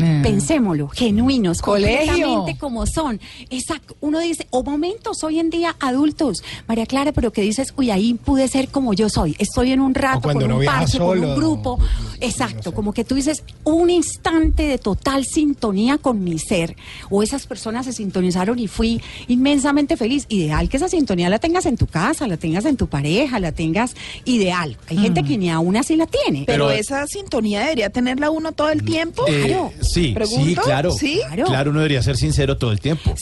Eh. 0.00 0.20
Pensémoslo, 0.22 0.88
genuinos, 0.88 1.60
Colegio. 1.60 2.06
completamente 2.12 2.58
como 2.58 2.86
son. 2.86 3.20
Exacto. 3.50 3.96
Uno 4.00 4.20
dice, 4.20 4.46
o 4.50 4.62
momentos 4.62 5.22
hoy 5.24 5.38
en 5.40 5.50
día 5.50 5.74
adultos, 5.80 6.42
María 6.66 6.86
Clara, 6.86 7.12
pero 7.12 7.32
que 7.32 7.42
dices, 7.42 7.72
uy, 7.76 7.90
ahí 7.90 8.14
pude 8.14 8.48
ser 8.48 8.68
como 8.68 8.94
yo 8.94 9.08
soy. 9.08 9.34
Estoy 9.38 9.72
en 9.72 9.80
un 9.80 9.94
rato 9.94 10.20
cuando 10.22 10.40
con 10.42 10.44
uno 10.46 10.54
un 10.56 10.60
viaja 10.62 10.78
parche, 10.80 10.98
con 10.98 11.06
solo, 11.18 11.28
un 11.30 11.36
grupo. 11.36 11.78
Exacto, 12.20 12.72
como 12.72 12.92
que 12.92 13.04
tú 13.04 13.14
dices, 13.14 13.42
un 13.64 13.90
instante 13.90 14.64
de 14.64 14.78
total 14.78 15.24
sintonía 15.24 15.98
con 15.98 16.22
mi 16.22 16.38
ser. 16.38 16.76
O 17.10 17.22
esas 17.22 17.46
personas 17.46 17.86
se 17.86 17.92
sintonizaron 17.92 18.58
y 18.58 18.66
fui 18.68 19.00
inmensamente 19.28 19.96
feliz. 19.96 20.26
Ideal 20.28 20.68
que 20.68 20.76
esa 20.76 20.88
sintonía 20.88 21.28
la 21.28 21.38
tengas 21.38 21.66
en 21.66 21.76
tu 21.76 21.86
casa, 21.86 22.26
la 22.26 22.36
tengas 22.36 22.64
en 22.64 22.76
tu 22.76 22.86
pareja, 22.88 23.38
la 23.40 23.52
tengas 23.52 23.94
ideal. 24.24 24.76
Hay 24.88 24.98
gente 24.98 25.22
que 25.22 25.38
ni 25.38 25.50
aún 25.50 25.76
así 25.76 25.96
la 25.96 26.06
tiene. 26.06 26.44
Pero, 26.46 26.66
Pero- 26.68 26.70
esa 26.78 27.06
sintonía 27.06 27.60
debería 27.60 27.90
tenerla 27.90 28.30
uno 28.30 28.52
todo 28.52 28.70
el 28.70 28.84
tiempo. 28.84 29.24
Eh, 29.26 29.44
Claro. 29.48 29.72
Sí, 29.88 30.12
¿Pregunto? 30.14 30.44
sí, 30.46 30.54
claro. 30.56 30.90
¿Sí? 30.92 31.20
Claro. 31.46 31.70
Uno 31.70 31.80
debería 31.80 32.02
ser 32.02 32.16
sincero 32.16 32.56
todo 32.56 32.70
el 32.72 32.80
tiempo. 32.80 33.14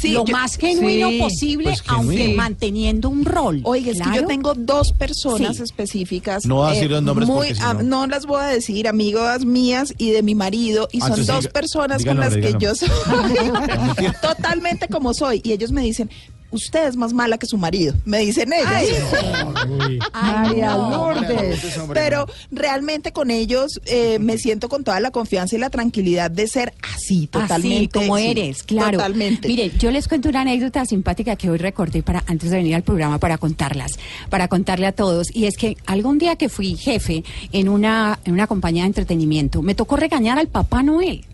Sí, 0.00 0.12
lo 0.12 0.24
yo- 0.24 0.32
más 0.32 0.56
genuino 0.56 1.08
sí, 1.10 1.18
posible, 1.18 1.64
pues, 1.64 1.82
aunque 1.86 2.16
genuino. 2.16 2.36
manteniendo 2.42 3.08
un 3.08 3.24
rol. 3.24 3.60
Oiga, 3.64 3.92
es 3.92 4.00
que 4.00 4.16
yo 4.16 4.26
tengo 4.26 4.54
dos 4.54 4.92
personas 4.92 5.56
Sí. 5.58 5.62
específicas. 5.62 6.44
eh, 6.44 6.48
No 6.48 6.58
va 6.58 6.70
a 6.70 6.72
decir 6.74 6.90
los 6.90 7.02
nombres 7.02 7.28
muy, 7.28 7.48
porque 7.48 7.62
ah, 7.62 7.74
no- 7.74 7.82
no 7.82 8.06
las 8.06 8.26
voy 8.26 8.40
a 8.42 8.46
decir, 8.46 8.88
amigas 8.88 9.44
mías 9.44 9.94
y 9.98 10.10
de 10.10 10.22
mi 10.22 10.34
marido. 10.34 10.88
Y 10.92 10.98
Ah, 11.02 11.08
son 11.08 11.24
dos 11.26 11.44
diga- 11.46 11.52
personas 11.52 11.98
diga 11.98 12.12
con 12.12 12.20
las 12.20 12.34
que 12.34 12.54
yo 12.58 12.74
soy 12.74 12.88
totalmente 14.22 14.88
como 14.88 15.14
soy. 15.14 15.40
Y 15.44 15.52
ellos 15.52 15.72
me 15.72 15.82
dicen, 15.82 16.10
usted 16.50 16.88
es 16.88 16.96
más 16.96 17.12
mala 17.12 17.38
que 17.38 17.46
su 17.46 17.58
marido. 17.58 17.94
Me 18.04 18.20
dicen 18.20 18.52
ellos. 18.52 18.98
Ay, 20.12 20.48
María 20.48 20.74
no. 20.74 21.12
Lourdes. 21.12 21.78
Pero 21.92 22.26
realmente 22.50 23.12
con 23.12 23.30
ellos 23.30 23.80
eh, 23.86 24.18
me 24.18 24.38
siento 24.38 24.68
con 24.68 24.84
toda 24.84 25.00
la 25.00 25.10
confianza 25.10 25.56
y 25.56 25.58
la 25.58 25.70
tranquilidad 25.70 26.30
de 26.30 26.46
ser 26.46 26.74
así, 26.94 27.26
totalmente. 27.26 27.98
Así 27.98 28.06
como 28.06 28.18
sí, 28.18 28.26
eres, 28.26 28.62
claro. 28.62 28.98
Totalmente. 28.98 29.48
Mire, 29.48 29.72
yo 29.78 29.90
les 29.90 30.08
cuento 30.08 30.28
una 30.28 30.42
anécdota 30.42 30.84
simpática 30.84 31.36
que 31.36 31.50
hoy 31.50 31.58
recordé 31.58 32.02
para 32.02 32.24
antes 32.26 32.50
de 32.50 32.56
venir 32.56 32.74
al 32.74 32.82
programa 32.82 33.18
para 33.18 33.38
contarlas, 33.38 33.98
para 34.30 34.48
contarle 34.48 34.86
a 34.86 34.92
todos. 34.92 35.34
Y 35.34 35.46
es 35.46 35.56
que 35.56 35.76
algún 35.86 36.18
día 36.18 36.36
que 36.36 36.48
fui 36.48 36.76
jefe 36.76 37.24
en 37.52 37.68
una, 37.68 38.18
en 38.24 38.32
una 38.32 38.46
compañía 38.46 38.82
de 38.82 38.88
entretenimiento, 38.88 39.62
me 39.62 39.74
tocó 39.74 39.96
regañar 39.96 40.38
al 40.38 40.48
Papá 40.48 40.82
Noel. 40.82 41.24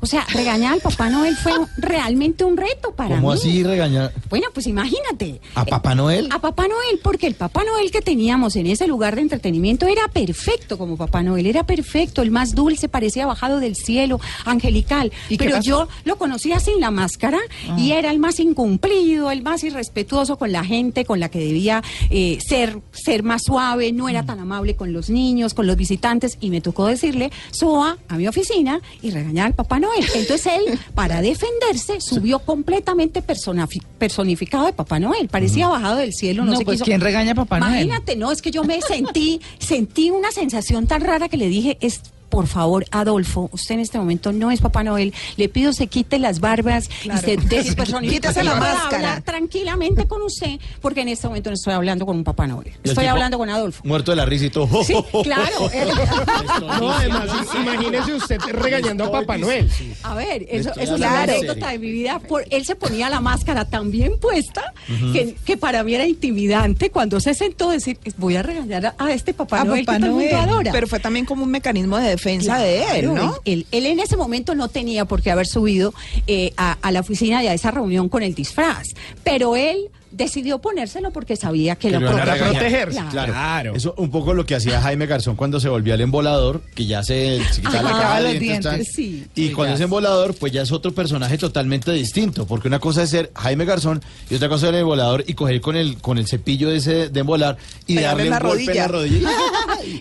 O 0.00 0.06
sea, 0.06 0.26
regañar 0.32 0.74
al 0.74 0.80
Papá 0.80 1.10
Noel 1.10 1.36
fue 1.36 1.52
realmente 1.78 2.44
un 2.44 2.56
reto 2.56 2.92
para 2.92 3.16
¿Cómo 3.16 3.32
mí. 3.32 3.38
así 3.38 3.62
regañar? 3.62 4.12
Bueno, 4.28 4.48
pues 4.52 4.66
imagínate. 4.66 5.40
¿A 5.54 5.64
Papá 5.64 5.94
Noel? 5.94 6.28
A 6.32 6.40
Papá 6.40 6.68
Noel, 6.68 7.00
porque 7.02 7.26
el 7.26 7.34
Papá 7.34 7.62
Noel 7.64 7.90
que 7.90 8.00
teníamos 8.02 8.56
en 8.56 8.66
ese 8.66 8.86
lugar 8.86 9.14
de 9.16 9.22
entretenimiento 9.22 9.86
era 9.86 10.08
perfecto 10.08 10.78
como 10.78 10.96
Papá 10.96 11.22
Noel, 11.22 11.46
era 11.46 11.64
perfecto, 11.64 12.22
el 12.22 12.30
más 12.30 12.54
dulce, 12.54 12.88
parecía 12.88 13.26
bajado 13.26 13.60
del 13.60 13.76
cielo, 13.76 14.20
angelical. 14.44 15.12
¿Y 15.28 15.36
qué 15.36 15.44
Pero 15.46 15.60
yo 15.60 15.88
lo 16.04 16.16
conocía 16.16 16.60
sin 16.60 16.80
la 16.80 16.90
máscara 16.90 17.38
y 17.76 17.92
era 17.92 18.10
el 18.10 18.18
más 18.18 18.40
incumplido, 18.40 19.30
el 19.30 19.42
más 19.42 19.64
irrespetuoso 19.64 20.36
con 20.36 20.52
la 20.52 20.64
gente, 20.64 21.04
con 21.04 21.20
la 21.20 21.28
que 21.28 21.38
debía 21.38 21.82
eh, 22.10 22.38
ser, 22.46 22.80
ser 22.92 23.22
más 23.22 23.42
suave, 23.44 23.92
no 23.92 24.08
era 24.08 24.24
tan 24.24 24.38
amable 24.40 24.76
con 24.76 24.92
los 24.92 25.10
niños, 25.10 25.54
con 25.54 25.66
los 25.66 25.76
visitantes, 25.76 26.36
y 26.40 26.50
me 26.50 26.60
tocó 26.60 26.86
decirle, 26.86 27.30
suba 27.50 27.96
a 28.08 28.16
mi 28.16 28.26
oficina 28.28 28.80
y 29.02 29.10
regañar 29.10 29.46
al 29.46 29.54
Papá 29.54 29.63
Noel. 29.80 30.04
Entonces 30.14 30.46
él, 30.46 30.78
para 30.94 31.22
defenderse, 31.22 32.00
subió 32.00 32.38
completamente 32.38 33.22
personificado 33.22 34.66
de 34.66 34.72
Papá 34.72 34.98
Noel, 35.00 35.28
parecía 35.28 35.68
bajado 35.68 35.96
del 35.96 36.12
cielo, 36.12 36.44
no, 36.44 36.52
No, 36.52 36.58
sé 36.58 36.64
pues, 36.64 36.82
¿quién 36.82 37.00
regaña 37.00 37.32
a 37.32 37.34
Papá 37.34 37.58
Noel? 37.60 37.72
Imagínate, 37.72 38.16
no, 38.16 38.30
es 38.30 38.42
que 38.42 38.50
yo 38.50 38.64
me 38.64 38.80
sentí, 38.80 39.40
sentí 39.58 40.10
una 40.10 40.30
sensación 40.30 40.86
tan 40.86 41.00
rara 41.00 41.28
que 41.28 41.36
le 41.36 41.48
dije, 41.48 41.78
es 41.80 42.00
por 42.34 42.48
favor, 42.48 42.84
Adolfo, 42.90 43.48
usted 43.52 43.76
en 43.76 43.80
este 43.80 43.96
momento 43.96 44.32
no 44.32 44.50
es 44.50 44.60
Papá 44.60 44.82
Noel, 44.82 45.14
le 45.36 45.48
pido 45.48 45.72
se 45.72 45.86
quite 45.86 46.18
las 46.18 46.40
barbas 46.40 46.90
y 47.04 47.16
se 47.18 47.36
despersonifique. 47.48 48.20
Quítese 48.20 48.42
la 48.42 48.56
máscara. 48.56 48.96
hablar 48.96 49.22
tranquilamente 49.22 50.08
con 50.08 50.20
usted, 50.22 50.58
porque 50.80 51.02
en 51.02 51.08
este 51.10 51.28
momento 51.28 51.50
no 51.50 51.54
estoy 51.54 51.74
hablando 51.74 52.04
con 52.04 52.16
un 52.16 52.24
Papá 52.24 52.48
Noel, 52.48 52.72
estoy 52.82 53.06
hablando 53.06 53.38
con 53.38 53.48
Adolfo. 53.50 53.82
Muerto 53.84 54.10
de 54.10 54.16
la 54.16 54.26
risa 54.26 54.46
y 54.46 54.50
todo. 54.50 54.68
Sí, 54.84 54.94
claro. 55.22 55.70
él- 55.72 55.88
No, 56.80 56.90
además, 56.92 57.28
imagínese 57.54 58.14
usted 58.14 58.40
regañando 58.40 59.04
a 59.04 59.12
Papá 59.12 59.38
Noel. 59.38 59.70
A 60.02 60.14
ver, 60.16 60.44
eso, 60.50 60.72
es 60.76 60.90
la 60.98 61.22
anécdota 61.22 61.68
de 61.68 61.78
mi 61.78 61.92
vida. 61.92 62.18
Por, 62.18 62.44
él 62.50 62.64
se 62.66 62.74
ponía 62.74 63.08
la 63.08 63.20
máscara 63.20 63.64
tan 63.64 63.92
bien 63.92 64.18
puesta 64.20 64.72
que, 65.12 65.36
que 65.44 65.56
para 65.56 65.84
mí 65.84 65.94
era 65.94 66.04
intimidante 66.04 66.90
cuando 66.90 67.20
se 67.20 67.32
sentó 67.34 67.70
a 67.70 67.74
decir, 67.74 67.96
voy 68.16 68.34
a 68.34 68.42
regañar 68.42 68.86
a, 68.86 68.94
a 68.98 69.12
este 69.12 69.32
Papá 69.34 69.60
A 69.60 69.64
Noel 69.64 69.84
Papá 69.84 69.98
que 69.98 70.04
todo 70.04 70.16
mundo 70.16 70.36
adora. 70.36 70.72
Pero 70.72 70.88
fue 70.88 70.98
también 70.98 71.26
como 71.26 71.44
un 71.44 71.50
mecanismo 71.52 71.96
de 71.96 72.08
defensa 72.08 72.23
de 72.58 72.98
él, 72.98 73.14
¿no? 73.14 73.36
Él, 73.44 73.66
él 73.70 73.86
en 73.86 74.00
ese 74.00 74.16
momento 74.16 74.54
no 74.54 74.68
tenía 74.68 75.04
por 75.04 75.22
qué 75.22 75.30
haber 75.30 75.46
subido 75.46 75.94
eh, 76.26 76.52
a, 76.56 76.72
a 76.80 76.90
la 76.92 77.00
oficina 77.00 77.42
y 77.42 77.48
a 77.48 77.54
esa 77.54 77.70
reunión 77.70 78.08
con 78.08 78.22
el 78.22 78.34
disfraz, 78.34 78.94
pero 79.22 79.56
él 79.56 79.90
decidió 80.14 80.58
ponérselo 80.60 81.10
porque 81.10 81.36
sabía 81.36 81.76
que, 81.76 81.88
Que 81.90 81.98
lo 81.98 82.12
lo 82.12 82.16
protegerse. 82.16 83.00
Claro. 83.10 83.32
Claro. 83.32 83.74
Eso 83.74 83.94
un 83.96 84.10
poco 84.10 84.34
lo 84.34 84.46
que 84.46 84.54
hacía 84.54 84.80
Jaime 84.80 85.06
Garzón 85.06 85.36
cuando 85.36 85.60
se 85.60 85.68
volvía 85.68 85.94
el 85.94 86.00
embolador, 86.02 86.62
que 86.74 86.86
ya 86.86 87.02
se, 87.02 87.42
se 87.52 87.60
quitaba 87.60 87.92
la 87.92 88.16
de 88.22 88.32
los 88.32 88.40
dientes, 88.40 88.72
dientes, 88.72 88.94
sí. 88.94 89.26
Y 89.34 89.48
Sí, 89.48 89.52
cuando 89.52 89.74
es 89.74 89.80
embolador, 89.80 90.34
pues 90.34 90.52
ya 90.52 90.62
es 90.62 90.72
otro 90.72 90.92
personaje 90.92 91.36
totalmente 91.38 91.92
distinto, 91.92 92.46
porque 92.46 92.68
una 92.68 92.78
cosa 92.78 93.02
es 93.02 93.10
ser 93.10 93.30
Jaime 93.34 93.64
Garzón 93.64 94.02
y 94.30 94.34
otra 94.36 94.48
cosa 94.48 94.66
es 94.68 94.72
el 94.74 94.80
embolador 94.80 95.24
y 95.26 95.34
coger 95.34 95.60
con 95.60 95.76
el 95.76 95.96
con 95.98 96.18
el 96.18 96.26
cepillo 96.26 96.70
ese 96.70 97.08
de 97.08 97.20
embolar 97.20 97.56
y 97.86 97.96
Pegarle 97.96 98.04
darle 98.04 98.22
en 98.22 98.26
un 98.26 98.30
la 98.32 98.48
golpe 98.48 98.70
en 98.72 98.76
la 98.78 98.88
rodilla. 98.88 99.28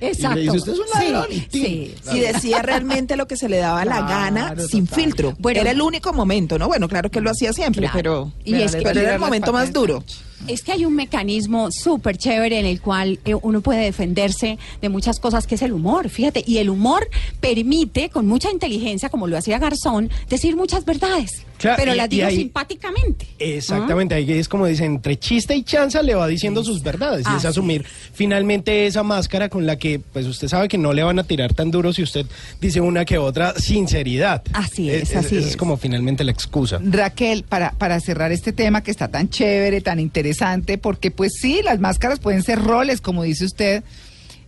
Exacto. 0.01 0.39
Y 0.43 0.45
le 0.45 0.51
dice, 0.51 0.57
usted 0.57 0.73
es 0.73 0.79
un 0.79 0.85
Sí, 1.01 1.11
ladrón. 1.11 1.31
y 1.31 1.39
sí, 1.51 1.95
Y 2.13 2.19
decía 2.19 2.61
realmente 2.61 3.17
lo 3.17 3.27
que 3.27 3.35
se 3.35 3.49
le 3.49 3.57
daba 3.57 3.83
la 3.85 4.01
gana 4.01 4.55
sin 4.69 4.87
filtro. 4.87 5.35
Bueno, 5.39 5.59
era 5.61 5.71
el 5.71 5.81
único 5.81 6.13
momento, 6.13 6.57
¿no? 6.57 6.67
Bueno, 6.67 6.87
claro 6.87 7.09
que 7.09 7.19
lo 7.21 7.31
hacía 7.31 7.51
siempre, 7.53 7.81
Claro. 7.81 7.93
pero, 7.95 8.31
Y 8.45 8.61
es 8.61 8.75
que- 8.75 8.81
pero 8.81 8.99
era 9.01 9.13
el 9.15 9.19
momento 9.19 9.51
más 9.51 9.73
duro. 9.73 10.02
out. 10.03 10.32
Es 10.47 10.61
que 10.61 10.73
hay 10.73 10.83
un 10.85 10.93
mecanismo 10.95 11.71
súper 11.71 12.17
chévere 12.17 12.59
en 12.59 12.65
el 12.65 12.81
cual 12.81 13.19
eh, 13.23 13.33
uno 13.41 13.61
puede 13.61 13.79
defenderse 13.81 14.57
de 14.81 14.89
muchas 14.89 15.19
cosas, 15.19 15.47
que 15.47 15.55
es 15.55 15.61
el 15.61 15.71
humor, 15.71 16.09
fíjate. 16.09 16.43
Y 16.45 16.57
el 16.57 16.69
humor 16.69 17.07
permite, 17.39 18.09
con 18.09 18.27
mucha 18.27 18.51
inteligencia, 18.51 19.09
como 19.09 19.27
lo 19.27 19.37
hacía 19.37 19.57
Garzón, 19.59 20.09
decir 20.29 20.55
muchas 20.57 20.83
verdades. 20.85 21.43
Claro, 21.57 21.77
pero 21.79 21.93
y- 21.93 21.97
las 21.97 22.07
y 22.07 22.09
digo 22.09 22.27
ahí- 22.27 22.37
simpáticamente. 22.37 23.25
Exactamente, 23.39 24.15
ahí 24.15 24.29
es 24.33 24.49
como 24.49 24.65
dicen, 24.65 24.95
entre 24.95 25.17
chiste 25.17 25.55
y 25.55 25.63
chanza 25.63 26.01
le 26.01 26.13
va 26.15 26.27
diciendo 26.27 26.61
sus 26.63 26.83
verdades 26.83 27.25
y 27.31 27.37
es 27.37 27.45
asumir 27.45 27.85
finalmente 28.13 28.85
esa 28.85 29.03
máscara 29.03 29.47
con 29.49 29.65
la 29.65 29.77
que 29.77 29.99
pues 29.99 30.25
usted 30.27 30.47
sabe 30.49 30.67
que 30.67 30.77
no 30.77 30.91
le 30.93 31.03
van 31.03 31.19
a 31.19 31.23
tirar 31.23 31.53
tan 31.53 31.71
duro 31.71 31.93
si 31.93 32.03
usted 32.03 32.25
dice 32.59 32.81
una 32.81 33.05
que 33.05 33.17
otra 33.17 33.53
sinceridad. 33.57 34.43
Así 34.53 34.89
es, 34.89 35.09
esa 35.09 35.19
así 35.19 35.37
es. 35.37 35.45
es. 35.45 35.57
como 35.57 35.77
finalmente 35.77 36.23
la 36.25 36.31
excusa. 36.31 36.79
Raquel, 36.83 37.43
para, 37.43 37.71
para 37.71 37.99
cerrar 38.01 38.31
este 38.33 38.51
tema 38.51 38.83
que 38.83 38.91
está 38.91 39.07
tan 39.07 39.29
chévere, 39.29 39.79
tan 39.81 39.99
interesante, 39.99 40.32
porque 40.77 41.11
pues 41.11 41.33
sí, 41.39 41.61
las 41.63 41.79
máscaras 41.79 42.19
pueden 42.19 42.43
ser 42.43 42.59
roles, 42.61 43.01
como 43.01 43.23
dice 43.23 43.45
usted, 43.45 43.83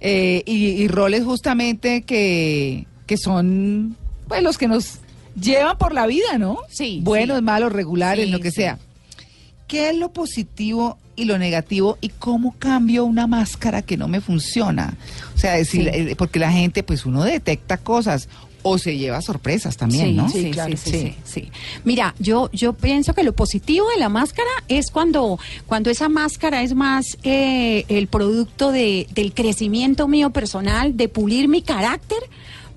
eh, 0.02 0.44
y, 0.46 0.68
y 0.68 0.88
roles 0.88 1.24
justamente 1.24 2.02
que, 2.04 2.86
que 3.06 3.18
son 3.18 3.96
pues 4.28 4.42
los 4.44 4.58
que 4.58 4.68
nos 4.68 5.00
llevan 5.40 5.78
por 5.78 5.94
la 5.94 6.08
vida, 6.08 6.38
¿no? 6.38 6.60
Sí, 6.70 7.00
Buenos, 7.04 7.38
sí. 7.38 7.44
malos, 7.44 7.72
regulares, 7.72 8.26
Sí, 8.26 8.32
lo 8.32 8.40
que 8.40 8.52
sí. 8.52 8.58
sea. 8.58 8.80
¿Qué 9.68 9.90
es 9.90 9.96
lo 9.96 10.14
positivo 10.14 10.98
y 11.16 11.26
lo 11.26 11.38
negativo 11.40 11.98
y 12.00 12.10
cómo 12.10 12.56
cambio 12.60 13.04
una 13.06 13.26
máscara 13.26 13.82
que 13.82 13.98
no 13.98 14.08
me 14.08 14.22
funciona? 14.22 14.96
O 15.36 15.40
sea, 15.40 15.54
decir, 15.54 15.90
eh, 15.92 16.16
porque 16.18 16.38
la 16.40 16.52
gente, 16.52 16.84
pues 16.84 17.06
uno 17.06 17.24
detecta 17.24 17.78
cosas 17.78 18.30
o 18.68 18.80
se 18.80 18.98
lleva 18.98 19.22
sorpresas 19.22 19.78
también, 19.78 20.08
sí, 20.08 20.14
¿no? 20.14 20.28
Sí, 20.28 20.50
claro. 20.50 20.76
sí, 20.76 20.90
sí, 20.90 21.00
sí, 21.00 21.16
sí. 21.24 21.52
Mira, 21.84 22.16
yo, 22.18 22.50
yo 22.52 22.74
pienso 22.74 23.14
que 23.14 23.22
lo 23.22 23.34
positivo 23.34 23.88
de 23.92 24.00
la 24.00 24.10
máscara 24.10 24.50
es 24.68 24.90
cuando, 24.90 25.38
cuando 25.68 25.92
esa 25.92 26.10
máscara 26.10 26.64
es 26.64 26.74
más 26.74 27.16
eh, 27.22 27.86
el 27.90 28.08
producto 28.08 28.72
de, 28.72 29.06
del 29.14 29.36
crecimiento 29.36 30.08
mío 30.08 30.32
personal, 30.32 30.98
de 30.98 31.08
pulir 31.10 31.48
mi 31.48 31.62
carácter 31.62 32.18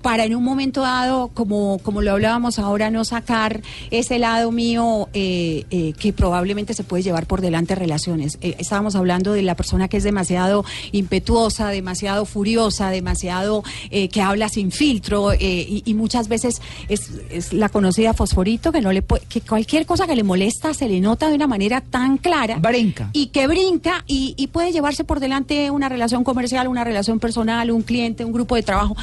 para 0.01 0.23
en 0.25 0.35
un 0.35 0.43
momento 0.43 0.81
dado, 0.81 1.29
como, 1.33 1.79
como 1.83 2.01
lo 2.01 2.11
hablábamos 2.11 2.59
ahora, 2.59 2.89
no 2.89 3.03
sacar 3.05 3.61
ese 3.91 4.19
lado 4.19 4.51
mío 4.51 5.09
eh, 5.13 5.65
eh, 5.71 5.93
que 5.99 6.13
probablemente 6.13 6.73
se 6.73 6.83
puede 6.83 7.03
llevar 7.03 7.25
por 7.27 7.41
delante 7.41 7.75
relaciones. 7.75 8.37
Eh, 8.41 8.55
estábamos 8.59 8.95
hablando 8.95 9.33
de 9.33 9.41
la 9.41 9.55
persona 9.55 9.87
que 9.87 9.97
es 9.97 10.03
demasiado 10.03 10.63
impetuosa, 10.91 11.69
demasiado 11.69 12.25
furiosa, 12.25 12.89
demasiado 12.91 13.63
eh, 13.89 14.09
que 14.09 14.21
habla 14.21 14.49
sin 14.49 14.71
filtro 14.71 15.31
eh, 15.33 15.37
y, 15.41 15.83
y 15.85 15.93
muchas 15.93 16.27
veces 16.27 16.61
es, 16.87 17.11
es 17.29 17.53
la 17.53 17.69
conocida 17.69 18.13
fosforito 18.13 18.71
que 18.71 18.81
no 18.81 18.91
le 18.91 19.01
puede- 19.01 19.25
que 19.27 19.41
cualquier 19.41 19.85
cosa 19.85 20.07
que 20.07 20.15
le 20.15 20.23
molesta 20.23 20.73
se 20.73 20.87
le 20.87 20.99
nota 21.01 21.29
de 21.29 21.35
una 21.35 21.47
manera 21.47 21.81
tan 21.81 22.17
clara 22.17 22.57
Brinca. 22.57 23.09
y 23.13 23.27
que 23.27 23.47
brinca 23.47 24.03
y, 24.07 24.33
y 24.37 24.47
puede 24.47 24.71
llevarse 24.71 25.03
por 25.03 25.19
delante 25.19 25.71
una 25.71 25.89
relación 25.89 26.23
comercial, 26.23 26.67
una 26.67 26.83
relación 26.83 27.19
personal, 27.19 27.71
un 27.71 27.81
cliente, 27.81 28.23
un 28.25 28.31
grupo 28.31 28.55
de 28.55 28.63
trabajo. 28.63 28.95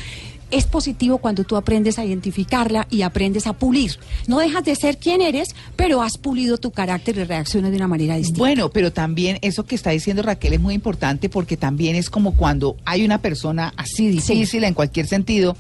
Es 0.51 0.67
positivo 0.67 1.19
cuando 1.19 1.43
tú 1.45 1.57
aprendes 1.57 1.99
a 1.99 2.05
identificarla 2.05 2.87
y 2.91 3.03
aprendes 3.03 3.47
a 3.47 3.53
pulir. 3.53 3.99
No 4.29 4.39
dejas 4.39 4.65
de 4.65 4.77
ser 4.77 4.99
quien 4.99 5.21
eres, 5.21 5.49
pero 5.75 6.03
has 6.03 6.19
pulido 6.19 6.57
tu 6.59 6.71
carácter 6.71 7.17
y 7.19 7.25
reacciones 7.25 7.73
de 7.73 7.77
una 7.79 7.89
manera 7.89 8.17
distinta. 8.17 8.39
Bueno, 8.39 8.71
pero 8.71 8.93
también 8.93 9.39
eso 9.43 9.65
que 9.65 9.75
está 9.75 9.91
diciendo 9.91 10.23
Raquel 10.23 10.53
es 10.53 10.61
muy 10.61 10.75
importante 10.75 11.29
porque 11.29 11.57
también 11.57 11.97
es 11.97 12.11
como 12.11 12.37
cuando 12.37 12.77
hay 12.85 13.05
una 13.05 13.19
persona 13.19 13.73
así 13.77 14.09
difícil 14.09 14.63
en 14.65 14.75
cualquier 14.75 15.07
sentido 15.09 15.57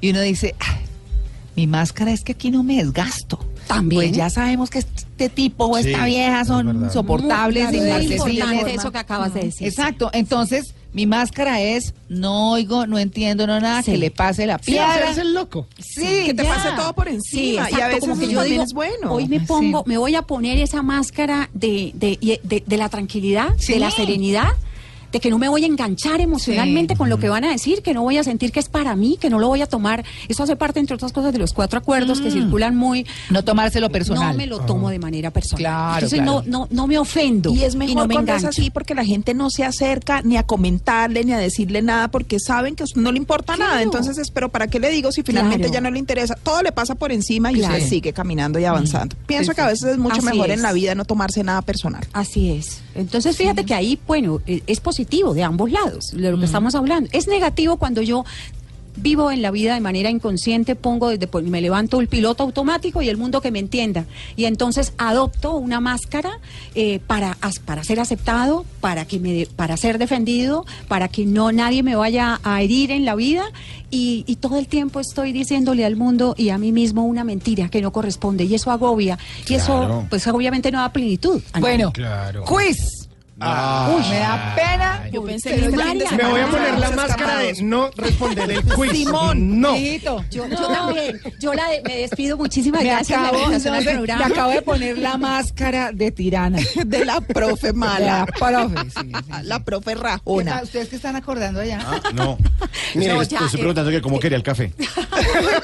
y 0.00 0.10
uno 0.10 0.20
dice, 0.20 0.54
"Ah, 0.60 0.78
mi 1.56 1.66
máscara 1.66 2.12
es 2.12 2.22
que 2.22 2.32
aquí 2.32 2.50
no 2.50 2.62
me 2.62 2.76
desgasto. 2.76 3.40
También. 3.68 4.00
Pues 4.00 4.12
ya 4.16 4.30
sabemos 4.30 4.70
que 4.70 4.78
este 4.80 5.28
tipo 5.28 5.66
o 5.66 5.78
Sí, 5.78 5.90
esta 5.90 6.06
vieja 6.06 6.40
es 6.40 6.48
son 6.48 6.66
verdad. 6.66 6.82
insoportables, 6.86 7.68
Muy 7.68 7.76
inaccesibles. 7.78 8.34
importante 8.34 8.74
eso 8.74 8.90
que 8.92 8.98
acabas 8.98 9.34
de 9.34 9.40
decir. 9.42 9.66
Exacto, 9.68 10.10
entonces 10.12 10.74
mi 10.94 11.06
máscara 11.06 11.60
es 11.60 11.94
no 12.08 12.52
oigo, 12.52 12.86
no 12.86 12.98
entiendo 12.98 13.46
no 13.46 13.60
nada, 13.60 13.82
Sí. 13.82 13.92
que 13.92 13.98
le 13.98 14.10
pase 14.10 14.46
la 14.46 14.58
Sí, 14.58 14.70
piedra. 14.72 14.94
hacerse 14.94 15.20
el 15.20 15.34
loco. 15.34 15.66
Sí, 15.78 16.24
que 16.26 16.34
te 16.34 16.42
ya. 16.44 16.54
pase 16.54 16.68
todo 16.76 16.94
por 16.94 17.08
Sí, 17.08 17.14
encima. 17.14 17.46
y 17.70 17.74
exacto, 17.74 17.84
a 17.84 17.88
veces 17.88 18.00
como 18.00 18.18
que 18.18 18.28
yo 18.28 18.42
digo, 18.42 18.62
es 18.62 18.72
bueno. 18.72 19.12
hoy 19.12 19.28
me 19.28 19.40
pongo, 19.40 19.80
sí. 19.80 19.84
me 19.86 19.98
voy 19.98 20.14
a 20.14 20.22
poner 20.22 20.58
esa 20.58 20.82
máscara 20.82 21.50
de, 21.52 21.92
de, 21.94 22.16
y- 22.20 22.40
de, 22.42 22.64
de 22.66 22.76
la 22.78 22.88
tranquilidad, 22.88 23.50
Sí. 23.58 23.74
de 23.74 23.80
la 23.80 23.90
serenidad, 23.90 24.48
de 25.12 25.20
que 25.20 25.30
no 25.30 25.38
me 25.38 25.48
voy 25.48 25.64
a 25.64 25.66
enganchar 25.66 26.20
emocionalmente 26.20 26.94
Sí. 26.94 26.98
con 26.98 27.08
lo 27.08 27.18
que 27.18 27.28
van 27.28 27.44
a 27.44 27.50
decir, 27.50 27.82
que 27.82 27.94
no 27.94 28.02
voy 28.02 28.18
a 28.18 28.24
sentir 28.24 28.52
que 28.52 28.60
es 28.60 28.68
para 28.68 28.94
mí, 28.96 29.16
que 29.20 29.30
no 29.30 29.38
lo 29.38 29.48
voy 29.48 29.62
a 29.62 29.66
tomar. 29.66 30.04
Eso 30.28 30.42
hace 30.42 30.56
parte, 30.56 30.80
entre 30.80 30.94
otras 30.96 31.12
cosas, 31.12 31.32
de 31.32 31.38
los 31.38 31.52
cuatro 31.52 31.78
acuerdos 31.78 32.20
que 32.20 32.30
circulan 32.30 32.76
muy... 32.76 33.06
No 33.30 33.42
tomárselo 33.44 33.90
personal. 33.90 34.32
No 34.32 34.38
me 34.38 34.46
lo 34.46 34.60
tomo 34.60 34.90
de 34.90 34.98
manera 34.98 35.30
personal. 35.30 35.58
Claro, 35.58 35.94
Entonces 36.06 36.20
claro. 36.20 36.42
No, 36.46 36.60
no, 36.60 36.68
no 36.70 36.86
me 36.86 36.98
ofendo. 36.98 37.52
Y 37.54 37.64
es 37.64 37.74
mejor 37.74 37.96
no 37.96 38.06
me 38.06 38.14
cuando 38.14 38.34
es 38.34 38.44
así 38.44 38.70
porque 38.70 38.94
la 38.94 39.04
gente 39.04 39.34
no 39.34 39.50
se 39.50 39.64
acerca 39.64 40.22
ni 40.22 40.36
a 40.36 40.42
comentarle 40.42 41.24
ni 41.24 41.32
a 41.32 41.38
decirle 41.38 41.82
nada 41.82 42.08
porque 42.08 42.38
saben 42.40 42.76
que 42.76 42.82
a 42.82 42.84
usted 42.84 43.00
no 43.00 43.12
le 43.12 43.18
importa 43.18 43.54
Claro. 43.54 43.70
nada. 43.70 43.82
Entonces, 43.82 44.18
es, 44.18 44.30
pero 44.30 44.48
¿para 44.50 44.66
qué 44.68 44.78
le 44.80 44.90
digo 44.90 45.10
si 45.12 45.22
finalmente 45.22 45.68
Claro. 45.68 45.74
ya 45.74 45.80
no 45.80 45.90
le 45.90 45.98
interesa? 45.98 46.34
Todo 46.34 46.62
le 46.62 46.72
pasa 46.72 46.94
por 46.94 47.12
encima 47.12 47.50
y 47.52 47.56
Claro. 47.56 47.74
usted 47.74 47.88
sigue 47.88 48.12
caminando 48.12 48.58
y 48.58 48.64
avanzando. 48.64 49.16
Pienso 49.26 49.52
Sí, 49.52 49.56
que 49.56 49.60
a 49.62 49.66
veces 49.66 49.90
es 49.92 49.98
mucho 49.98 50.16
Así 50.16 50.24
mejor 50.26 50.48
es. 50.50 50.56
en 50.56 50.62
la 50.62 50.72
vida 50.72 50.94
no 50.94 51.04
tomarse 51.04 51.42
nada 51.42 51.62
personal. 51.62 52.06
Así 52.12 52.50
es. 52.52 52.80
Entonces, 52.98 53.36
fíjate 53.36 53.64
que 53.64 53.74
ahí, 53.74 53.96
bueno, 54.08 54.40
eh, 54.44 54.60
es 54.66 54.80
positivo 54.80 55.32
de 55.32 55.44
ambos 55.44 55.70
lados, 55.70 56.10
de 56.10 56.32
lo 56.32 56.38
que 56.38 56.46
estamos 56.46 56.74
hablando. 56.74 57.08
Es 57.12 57.28
negativo 57.28 57.76
cuando 57.76 58.02
yo 58.02 58.24
vivo 58.98 59.30
en 59.30 59.42
la 59.42 59.50
vida 59.50 59.74
de 59.74 59.80
manera 59.80 60.10
inconsciente, 60.10 60.74
pongo 60.76 61.08
desde 61.08 61.28
me 61.42 61.60
levanto 61.60 62.00
el 62.00 62.08
piloto 62.08 62.42
automático 62.42 63.00
y 63.02 63.08
el 63.08 63.16
mundo 63.16 63.40
que 63.40 63.50
me 63.50 63.58
entienda. 63.58 64.04
Y 64.36 64.44
entonces 64.46 64.92
adopto 64.98 65.54
una 65.54 65.80
máscara 65.80 66.38
eh, 66.74 67.00
para, 67.06 67.36
as- 67.40 67.58
para 67.58 67.84
ser 67.84 68.00
aceptado, 68.00 68.64
para 68.80 69.04
que 69.06 69.18
me 69.20 69.32
de- 69.32 69.46
para 69.54 69.76
ser 69.76 69.98
defendido, 69.98 70.66
para 70.88 71.08
que 71.08 71.24
no 71.26 71.52
nadie 71.52 71.82
me 71.82 71.96
vaya 71.96 72.40
a 72.44 72.62
herir 72.62 72.90
en 72.90 73.04
la 73.04 73.14
vida. 73.14 73.44
Y, 73.90 74.24
y 74.26 74.36
todo 74.36 74.58
el 74.58 74.68
tiempo 74.68 75.00
estoy 75.00 75.32
diciéndole 75.32 75.86
al 75.86 75.96
mundo 75.96 76.34
y 76.36 76.50
a 76.50 76.58
mí 76.58 76.72
mismo 76.72 77.04
una 77.06 77.24
mentira 77.24 77.70
que 77.70 77.80
no 77.80 77.90
corresponde. 77.90 78.44
Y 78.44 78.54
eso 78.54 78.70
agobia. 78.70 79.18
Y 79.48 79.54
eso, 79.54 80.04
pues 80.10 80.26
obviamente 80.26 80.70
no 80.70 80.78
da 80.80 80.92
plenitud. 80.92 81.40
Bueno, 81.58 81.90
Claro. 81.92 82.44
quiz. 82.44 82.97
Ah. 83.40 83.94
Uy, 83.96 84.02
me 84.10 84.18
da 84.18 84.54
pena. 84.56 85.08
Yo 85.12 85.22
pensé 85.24 85.50
que 85.54 85.60
de 85.68 85.70
Me 85.70 86.24
voy 86.28 86.40
a 86.40 86.46
poner 86.48 86.78
la 86.78 86.90
máscara 86.90 87.38
de 87.38 87.62
no 87.62 87.90
responder 87.96 88.50
el 88.50 88.62
quiz. 88.64 88.90
Simón, 88.92 89.60
No. 89.60 89.76
Yo, 90.30 90.48
también. 90.68 91.20
Yo 91.40 91.54
la 91.54 91.68
de- 91.68 91.82
me 91.82 91.96
despido. 91.98 92.36
Muchísimas 92.36 92.82
Me 92.82 92.90
gracias. 92.90 93.18
acabo, 93.18 93.48
no 93.48 93.58
programa. 93.92 94.26
me 94.26 94.34
acabo 94.34 94.50
de 94.52 94.62
poner 94.62 94.98
la 94.98 95.16
máscara 95.18 95.92
de 95.92 96.10
tirana. 96.10 96.58
de 96.86 97.04
la 97.04 97.20
profe 97.20 97.68
La 97.68 97.72
mala. 97.74 98.26
profe, 98.26 98.68
sí, 98.90 98.90
sí, 99.00 99.12
sí. 99.26 99.32
La 99.44 99.64
profe 99.64 99.94
¿Qué 99.94 100.00
rajona. 100.00 100.60
¿Ustedes 100.62 100.88
qué 100.88 100.96
están 100.96 101.16
acordando 101.16 101.60
allá? 101.60 101.80
Ah, 101.84 102.00
no. 102.14 102.38
No, 102.94 103.00
Mire, 103.00 103.20
estoy 103.22 103.38
eh. 103.38 103.50
preguntando 103.52 103.90
que 103.90 104.00
cómo 104.00 104.18
quería 104.18 104.36
el 104.36 104.42
café. 104.42 104.72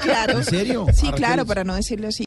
claro. 0.03 0.39
¿En 0.39 0.45
serio? 0.45 0.87
Sí, 0.95 1.11
claro, 1.13 1.45
para 1.47 1.65
no 1.65 1.75
decirlo 1.75 2.09
así. 2.09 2.25